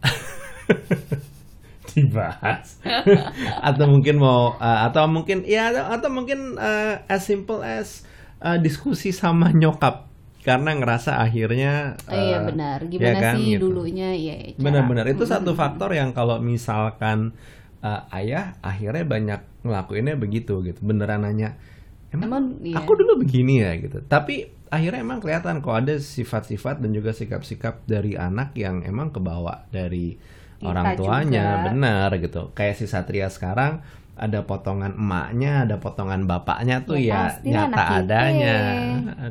dibahas 1.90 2.78
atau 3.68 3.84
mungkin 3.90 4.16
mau 4.22 4.54
uh, 4.54 4.80
atau 4.86 5.10
mungkin 5.10 5.42
ya 5.42 5.74
atau, 5.74 5.84
atau 5.90 6.08
mungkin 6.10 6.54
uh, 6.54 7.02
as 7.10 7.26
simple 7.26 7.66
as 7.66 8.06
uh, 8.38 8.54
diskusi 8.62 9.10
sama 9.10 9.50
nyokap 9.50 10.06
karena 10.40 10.72
ngerasa 10.72 11.20
akhirnya 11.20 11.98
Oh, 12.08 12.16
iya 12.16 12.38
benar. 12.40 12.78
ya 12.80 12.88
Gimana 12.88 13.18
kan, 13.20 13.34
sih 13.36 13.60
gitu. 13.60 13.68
dulunya 13.68 14.08
ya? 14.16 14.36
Benar-benar 14.56 15.04
itu 15.12 15.28
satu 15.28 15.52
faktor 15.52 15.92
yang 15.92 16.16
kalau 16.16 16.40
misalkan 16.40 17.36
eh, 17.84 18.00
ayah 18.16 18.56
akhirnya 18.64 19.04
banyak 19.04 19.40
ngelakuinnya 19.62 20.16
begitu 20.16 20.60
gitu. 20.62 20.80
Beneran 20.80 21.22
nanya, 21.22 21.56
emang, 22.10 22.26
Emang, 22.28 22.44
iya. 22.60 22.76
aku 22.80 22.96
dulu 22.96 23.20
begini 23.20 23.60
ya 23.60 23.76
gitu. 23.76 24.00
Tapi 24.02 24.48
akhirnya 24.70 25.02
emang 25.02 25.18
kelihatan 25.18 25.58
kok 25.60 25.74
ada 25.74 25.94
sifat-sifat 25.98 26.78
dan 26.78 26.90
juga 26.94 27.10
sikap-sikap 27.10 27.82
dari 27.84 28.14
anak 28.14 28.54
yang 28.54 28.86
emang 28.86 29.10
kebawa 29.10 29.66
dari 29.68 30.14
Kita 30.60 30.66
orang 30.68 30.86
tuanya, 30.94 31.44
juga. 31.56 31.64
benar 31.72 32.08
gitu. 32.20 32.42
Kayak 32.52 32.74
si 32.78 32.86
Satria 32.86 33.28
sekarang 33.32 33.80
ada 34.20 34.44
potongan 34.44 34.92
emaknya, 35.00 35.64
ada 35.64 35.80
potongan 35.80 36.28
bapaknya 36.28 36.84
tuh 36.84 37.00
Ya, 37.00 37.40
ya, 37.40 37.64
nyata 37.64 38.04
adanya. 38.04 38.56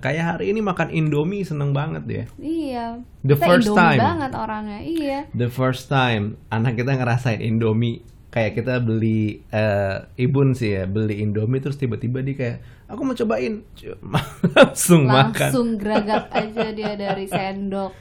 Kayak 0.02 0.24
hari 0.34 0.50
ini 0.50 0.66
makan 0.66 0.90
Indomie 0.90 1.46
seneng 1.46 1.78
banget 1.78 2.04
ya. 2.10 2.24
Iya. 2.42 2.86
The 3.22 3.38
Kita 3.38 3.46
first 3.46 3.70
Indomie 3.70 3.78
time. 3.86 4.00
banget 4.02 4.32
orangnya. 4.34 4.80
Iya. 4.82 5.20
The 5.38 5.50
first 5.54 5.94
time 5.94 6.42
anak 6.50 6.74
kita 6.74 6.98
ngerasain 6.98 7.38
Indomie 7.38 8.02
kayak 8.30 8.56
kita 8.56 8.78
beli 8.78 9.42
eh, 9.50 10.06
ibun 10.16 10.54
sih 10.54 10.74
ya 10.74 10.86
beli 10.86 11.20
Indomie 11.20 11.60
terus 11.60 11.76
tiba-tiba 11.76 12.22
dia 12.22 12.36
kayak 12.36 12.58
aku 12.86 13.02
mau 13.02 13.14
cobain 13.14 13.66
Cuma 13.74 14.22
langsung, 14.56 15.06
makan 15.06 15.34
Langsung 15.50 15.68
geragap 15.76 16.30
aja 16.30 16.70
dia 16.70 16.94
dari 16.94 17.26
sendok. 17.26 17.92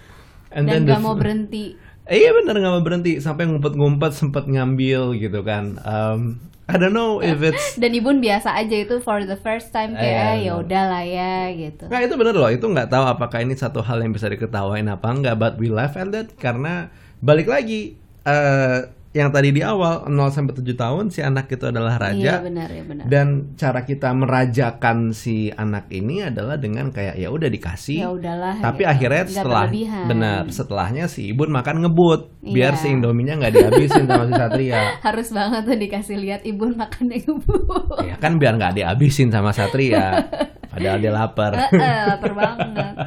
And 0.48 0.64
dan 0.64 0.84
then 0.84 0.92
the 0.92 0.96
mau 0.98 1.12
berhenti. 1.12 1.76
Eh, 2.04 2.24
iya 2.24 2.32
bener 2.32 2.56
nggak 2.56 2.72
mau 2.72 2.80
berhenti 2.80 3.20
sampai 3.20 3.44
ngumpet-ngumpet 3.44 4.12
sempet 4.12 4.44
ngambil 4.44 5.12
gitu 5.14 5.44
kan 5.44 5.76
Um, 5.80 6.40
I 6.64 6.76
don't 6.76 6.92
know 6.92 7.20
if 7.20 7.40
it's 7.40 7.76
Dan 7.80 7.92
ibun 7.92 8.20
biasa 8.20 8.52
aja 8.52 8.76
itu 8.76 8.96
for 8.98 9.24
the 9.24 9.36
first 9.36 9.72
time 9.72 9.92
kayak 9.92 10.04
Iya, 10.04 10.20
"Ah, 10.20 10.34
ya 10.34 10.52
benar. 10.52 10.64
udahlah 10.64 11.04
ya 11.04 11.34
gitu. 11.50 11.84
Nah 11.88 12.00
itu 12.00 12.14
bener 12.16 12.32
loh, 12.32 12.48
itu 12.48 12.64
nggak 12.64 12.88
tahu 12.88 13.04
apakah 13.06 13.40
ini 13.40 13.56
satu 13.56 13.80
hal 13.80 14.00
yang 14.00 14.12
bisa 14.12 14.28
diketawain 14.28 14.84
apa 14.84 15.04
enggak, 15.04 15.36
but 15.36 15.56
we 15.56 15.68
laugh 15.68 15.96
at 15.96 16.08
that 16.08 16.32
karena 16.36 16.88
balik 17.20 17.44
lagi 17.44 17.96
eh 18.24 18.80
yang 19.18 19.28
tadi 19.28 19.50
di 19.50 19.58
awal 19.60 20.06
0 20.06 20.14
sampai 20.30 20.54
7 20.54 20.62
tahun 20.74 21.04
si 21.08 21.18
anak 21.20 21.50
itu 21.50 21.66
adalah 21.66 21.94
Iya 21.94 22.04
raja 22.04 22.32
benar 22.40 22.68
ya 22.68 22.82
benar. 22.82 23.04
dan 23.04 23.26
cara 23.54 23.82
kita 23.82 24.08
merajakan 24.12 25.10
si 25.10 25.50
anak 25.50 25.90
ini 25.90 26.22
adalah 26.24 26.54
dengan 26.54 26.88
kayak 26.88 27.14
ya 27.14 27.28
udah 27.28 27.48
dikasih 27.48 27.98
Ya 27.98 28.08
udahlah. 28.08 28.54
tapi 28.56 28.82
gitu. 28.82 28.92
akhirnya 28.92 29.22
setelah 29.26 29.64
berlebihan. 29.66 30.04
benar 30.06 30.42
setelahnya 30.48 31.04
si 31.06 31.28
ibun 31.28 31.50
makan 31.50 31.82
ngebut 31.82 32.20
biar 32.40 32.72
Iya. 32.72 32.80
si 32.80 32.86
indominya 32.88 33.34
nggak 33.36 33.52
dihabisin 33.52 34.04
sama 34.04 34.24
si 34.24 34.32
satria 34.32 34.80
Harus 35.06 35.28
banget 35.28 35.60
tuh 35.64 35.76
dikasih 35.76 36.16
lihat 36.16 36.40
ibun 36.44 36.70
makan 36.74 37.06
ibu. 37.10 37.54
ya 38.00 38.14
kan 38.16 38.36
biar 38.36 38.54
nggak 38.54 38.74
dihabisin 38.76 39.28
sama 39.28 39.50
satria 39.50 40.22
padahal 40.70 40.96
dia 40.96 41.10
lapar 41.10 41.52
Heeh, 41.58 41.74
lapar 42.06 42.32
banget. 42.32 42.94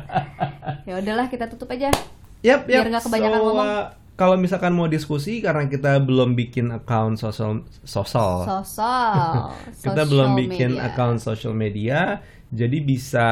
Ya 0.82 0.98
udahlah 0.98 1.26
kita 1.26 1.46
tutup 1.48 1.70
aja. 1.70 1.94
Yap, 2.42 2.66
Biar 2.66 2.84
yap. 2.84 2.90
nggak 2.90 3.04
kebanyakan 3.06 3.38
So, 3.38 3.46
ngomong. 3.46 3.68
uh, 3.70 3.86
kalau 4.22 4.38
misalkan 4.38 4.78
mau 4.78 4.86
diskusi 4.86 5.42
karena 5.42 5.66
kita 5.66 5.98
belum 5.98 6.38
bikin 6.38 6.70
account 6.70 7.18
sosial 7.18 7.66
sosial. 7.82 8.46
Kita 9.82 10.06
belum 10.06 10.38
bikin 10.38 10.78
media. 10.78 10.94
account 10.94 11.18
social 11.18 11.58
media, 11.58 12.22
jadi 12.54 12.78
bisa 12.86 13.28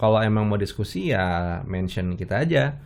kalau 0.00 0.24
emang 0.24 0.48
mau 0.48 0.56
diskusi 0.56 1.12
ya 1.12 1.60
mention 1.68 2.16
kita 2.16 2.48
aja 2.48 2.80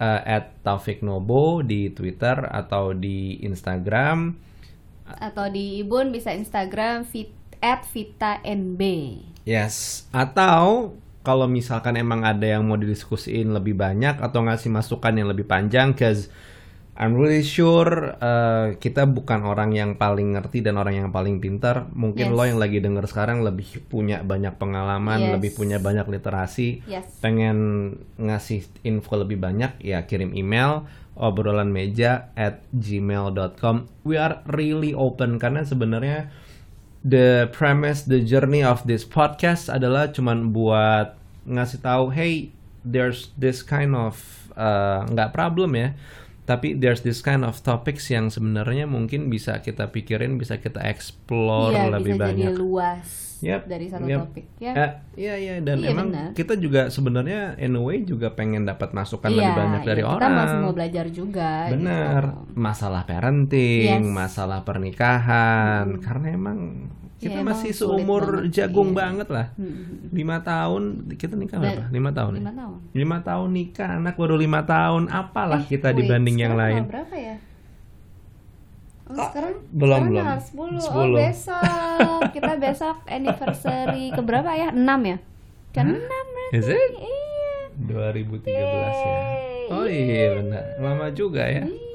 uh, 0.00 0.20
at 0.24 0.56
Taufik 0.64 1.04
Nobo 1.04 1.60
di 1.60 1.92
Twitter 1.92 2.48
atau 2.48 2.96
di 2.96 3.44
Instagram. 3.44 4.48
atau 5.06 5.46
di 5.46 5.86
ibun 5.86 6.10
bisa 6.10 6.34
Instagram 6.34 7.06
fit 7.06 7.30
at 7.60 7.84
Vita 7.92 8.42
NB. 8.42 8.82
Yes, 9.46 10.08
atau 10.10 10.96
kalau 11.22 11.46
misalkan 11.46 11.94
emang 11.94 12.26
ada 12.26 12.42
yang 12.42 12.66
mau 12.66 12.74
didiskusiin 12.74 13.54
lebih 13.54 13.78
banyak 13.78 14.18
atau 14.18 14.42
ngasih 14.48 14.72
masukan 14.72 15.14
yang 15.14 15.30
lebih 15.30 15.46
panjang, 15.46 15.94
cause 15.94 16.26
I'm 16.96 17.12
really 17.12 17.44
sure 17.44 18.16
uh, 18.16 18.72
kita 18.80 19.04
bukan 19.04 19.44
orang 19.44 19.76
yang 19.76 20.00
paling 20.00 20.32
ngerti 20.32 20.64
dan 20.64 20.80
orang 20.80 20.96
yang 20.96 21.10
paling 21.12 21.44
pintar. 21.44 21.92
Mungkin 21.92 22.32
Yes. 22.32 22.36
lo 22.36 22.42
yang 22.48 22.56
lagi 22.56 22.80
denger 22.80 23.04
sekarang 23.04 23.44
lebih 23.44 23.84
punya 23.86 24.24
banyak 24.24 24.56
pengalaman, 24.56 25.20
Yes. 25.20 25.32
lebih 25.36 25.50
punya 25.54 25.76
banyak 25.76 26.08
literasi. 26.08 26.80
Yes. 26.88 27.04
Pengen 27.20 27.58
ngasih 28.16 28.64
info 28.80 29.20
lebih 29.20 29.36
banyak, 29.36 29.76
ya 29.84 30.08
kirim 30.08 30.32
email 30.32 30.88
obrolan 31.16 31.68
meja 31.68 32.32
at 32.32 32.64
gmail.com. 32.72 33.88
We 34.04 34.16
are 34.16 34.40
really 34.48 34.92
open 34.92 35.36
karena 35.36 35.64
sebenarnya 35.64 36.28
the 37.04 37.48
premise, 37.52 38.04
the 38.04 38.20
journey 38.20 38.60
of 38.60 38.84
this 38.84 39.04
podcast 39.04 39.68
adalah 39.68 40.12
cuman 40.12 40.52
buat 40.52 41.16
ngasih 41.44 41.80
tahu, 41.80 42.12
hey, 42.12 42.50
there's 42.82 43.32
this 43.36 43.62
kind 43.62 43.94
of 43.94 44.16
uh, 44.56 45.06
nggak 45.06 45.30
problem 45.32 45.72
ya, 45.78 45.94
tapi 46.46 46.72
there's 46.72 47.02
this 47.02 47.20
kind 47.20 47.42
of 47.42 47.58
topics 47.60 48.06
yang 48.06 48.30
sebenarnya 48.30 48.86
mungkin 48.86 49.26
bisa 49.26 49.58
kita 49.58 49.90
pikirin, 49.90 50.38
bisa 50.38 50.56
kita 50.56 50.78
explore 50.80 51.74
Iya, 51.74 51.90
lebih 51.92 52.14
bisa 52.14 52.22
banyak. 52.24 52.48
jadi 52.48 52.56
luas 52.56 53.06
Yep, 53.36 53.68
dari 53.68 53.86
satu 53.86 54.08
yep. 54.08 54.20
topik 54.24 54.46
ya. 54.56 54.72
Eh, 54.72 54.90
Iya 55.20 55.34
iya 55.36 55.54
dan 55.60 55.76
Iya, 55.84 55.92
emang 55.92 56.08
benar. 56.08 56.28
kita 56.32 56.56
juga 56.56 56.88
sebenarnya 56.88 57.60
in 57.60 57.76
a 57.76 57.82
way 57.82 58.00
juga 58.00 58.32
pengen 58.32 58.64
dapat 58.64 58.96
masukan 58.96 59.28
Iya, 59.28 59.36
lebih 59.36 59.52
banyak 59.52 59.82
dari 59.84 60.00
iya, 60.00 60.08
orang. 60.08 60.24
Kita 60.24 60.40
masih 60.40 60.58
mau 60.64 60.72
belajar 60.72 61.06
juga. 61.12 61.50
Bener, 61.68 62.22
gitu. 62.24 62.56
masalah 62.56 63.02
parenting, 63.04 63.92
Yes. 63.92 64.00
Hmm. 64.00 64.14
masalah 64.16 64.58
pernikahan, 64.64 65.86
karena 66.00 66.26
emang 66.32 66.58
kita 67.16 67.38
Ya, 67.38 67.42
masih 67.42 67.72
seumur 67.72 68.22
banget, 68.42 68.52
jagung 68.52 68.90
iya. 68.90 68.98
banget 68.98 69.28
lah. 69.28 69.46
Hmm. 69.54 70.10
Lima 70.10 70.36
tahun 70.38 70.82
kita 71.12 71.32
nikah 71.32 71.56
Dan- 71.56 71.64
berapa? 71.64 71.84
Lima 71.88 72.10
tahun. 72.10 72.30
ya? 72.30 72.38
Lima 72.38 72.52
tahun. 72.52 72.76
Lima 72.92 73.18
tahun 73.22 73.48
nikah, 73.50 73.90
anak 73.96 74.14
baru 74.14 74.36
lima 74.36 74.60
tahun. 74.62 75.02
Apalah 75.08 75.60
Eh, 75.60 75.68
kita 75.70 75.88
wait, 75.88 75.98
dibanding 75.98 76.36
yang 76.38 76.54
lain? 76.54 76.84
berapa 76.84 77.14
ya? 77.14 77.36
Oh, 79.06 79.14
sekarang 79.14 79.54
belum, 79.70 80.02
sekarang 80.02 80.08
belum. 80.08 80.18
tanggal 80.20 80.40
10. 80.42 80.82
10. 80.82 80.90
Oh, 80.90 81.06
besok. 81.14 82.20
Kita 82.34 82.52
besok 82.56 82.96
anniversary 83.06 84.04
ke 84.10 84.20
berapa 84.20 84.50
ya? 84.52 84.68
6 84.70 84.82
ya? 85.00 85.16
Ke 85.70 85.80
6 85.80 85.94
berarti. 85.94 86.52
Is 86.52 86.66
it? 86.66 86.90
Iya. 86.92 87.54
2013 87.86 88.50
ya. 88.50 88.66
Yeay. 88.98 89.64
Oh 89.68 89.84
iya 89.84 90.26
benar, 90.36 90.64
lama 90.76 91.06
juga 91.10 91.42
ya. 91.42 91.62
Iya. 91.64 91.85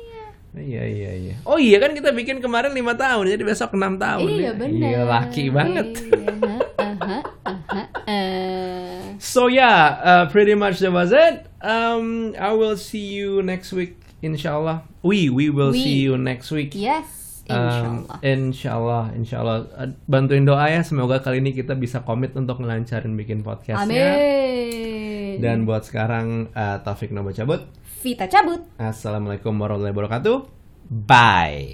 Iya 0.52 0.84
iya 0.84 1.12
iya. 1.16 1.36
Oh 1.48 1.56
iya 1.56 1.80
kan 1.80 1.96
kita 1.96 2.12
bikin 2.12 2.44
kemarin 2.44 2.76
lima 2.76 2.92
tahun, 2.94 3.24
jadi 3.26 3.40
besok 3.42 3.72
enam 3.74 3.96
tahun. 3.96 4.28
Iya 4.28 4.44
ya. 4.44 4.52
benar. 4.52 4.90
Iya 4.92 5.02
laki 5.08 5.44
banget. 5.48 5.88
Iya. 6.04 6.28
Aha, 6.76 7.18
aha, 7.48 7.82
eh. 8.04 9.16
So 9.18 9.48
yeah, 9.48 9.96
uh, 9.98 10.24
pretty 10.28 10.54
much 10.54 10.84
that 10.84 10.92
was 10.92 11.16
it. 11.16 11.48
Um, 11.64 12.36
I 12.36 12.52
will 12.52 12.76
see 12.76 13.16
you 13.16 13.40
next 13.40 13.72
week, 13.72 13.96
inshallah. 14.20 14.84
We 15.00 15.32
we 15.32 15.48
will 15.48 15.72
We. 15.72 15.80
see 15.80 15.98
you 16.04 16.20
next 16.20 16.52
week. 16.52 16.76
Yes, 16.76 17.08
Um, 17.48 17.58
insyaallah. 17.58 18.18
insyaallah, 18.22 19.04
insyaallah. 19.14 19.58
Uh, 19.72 19.90
bantuin 20.06 20.44
doa 20.44 20.68
ya, 20.68 20.84
semoga 20.84 21.24
kali 21.24 21.40
ini 21.40 21.52
kita 21.52 21.74
bisa 21.74 22.04
komit 22.04 22.36
untuk 22.36 22.60
ngelancarin 22.60 23.16
bikin 23.16 23.40
podcastnya. 23.40 24.20
Amin. 24.20 25.40
Dan 25.40 25.64
buat 25.64 25.84
sekarang, 25.84 26.52
uh, 26.52 26.84
Taufik 26.84 27.10
Nobo 27.10 27.32
cabut. 27.32 27.66
Vita 28.02 28.26
cabut. 28.26 28.66
Assalamualaikum 28.82 29.54
warahmatullahi 29.56 29.94
wabarakatuh. 29.94 30.38
Bye. 30.90 31.72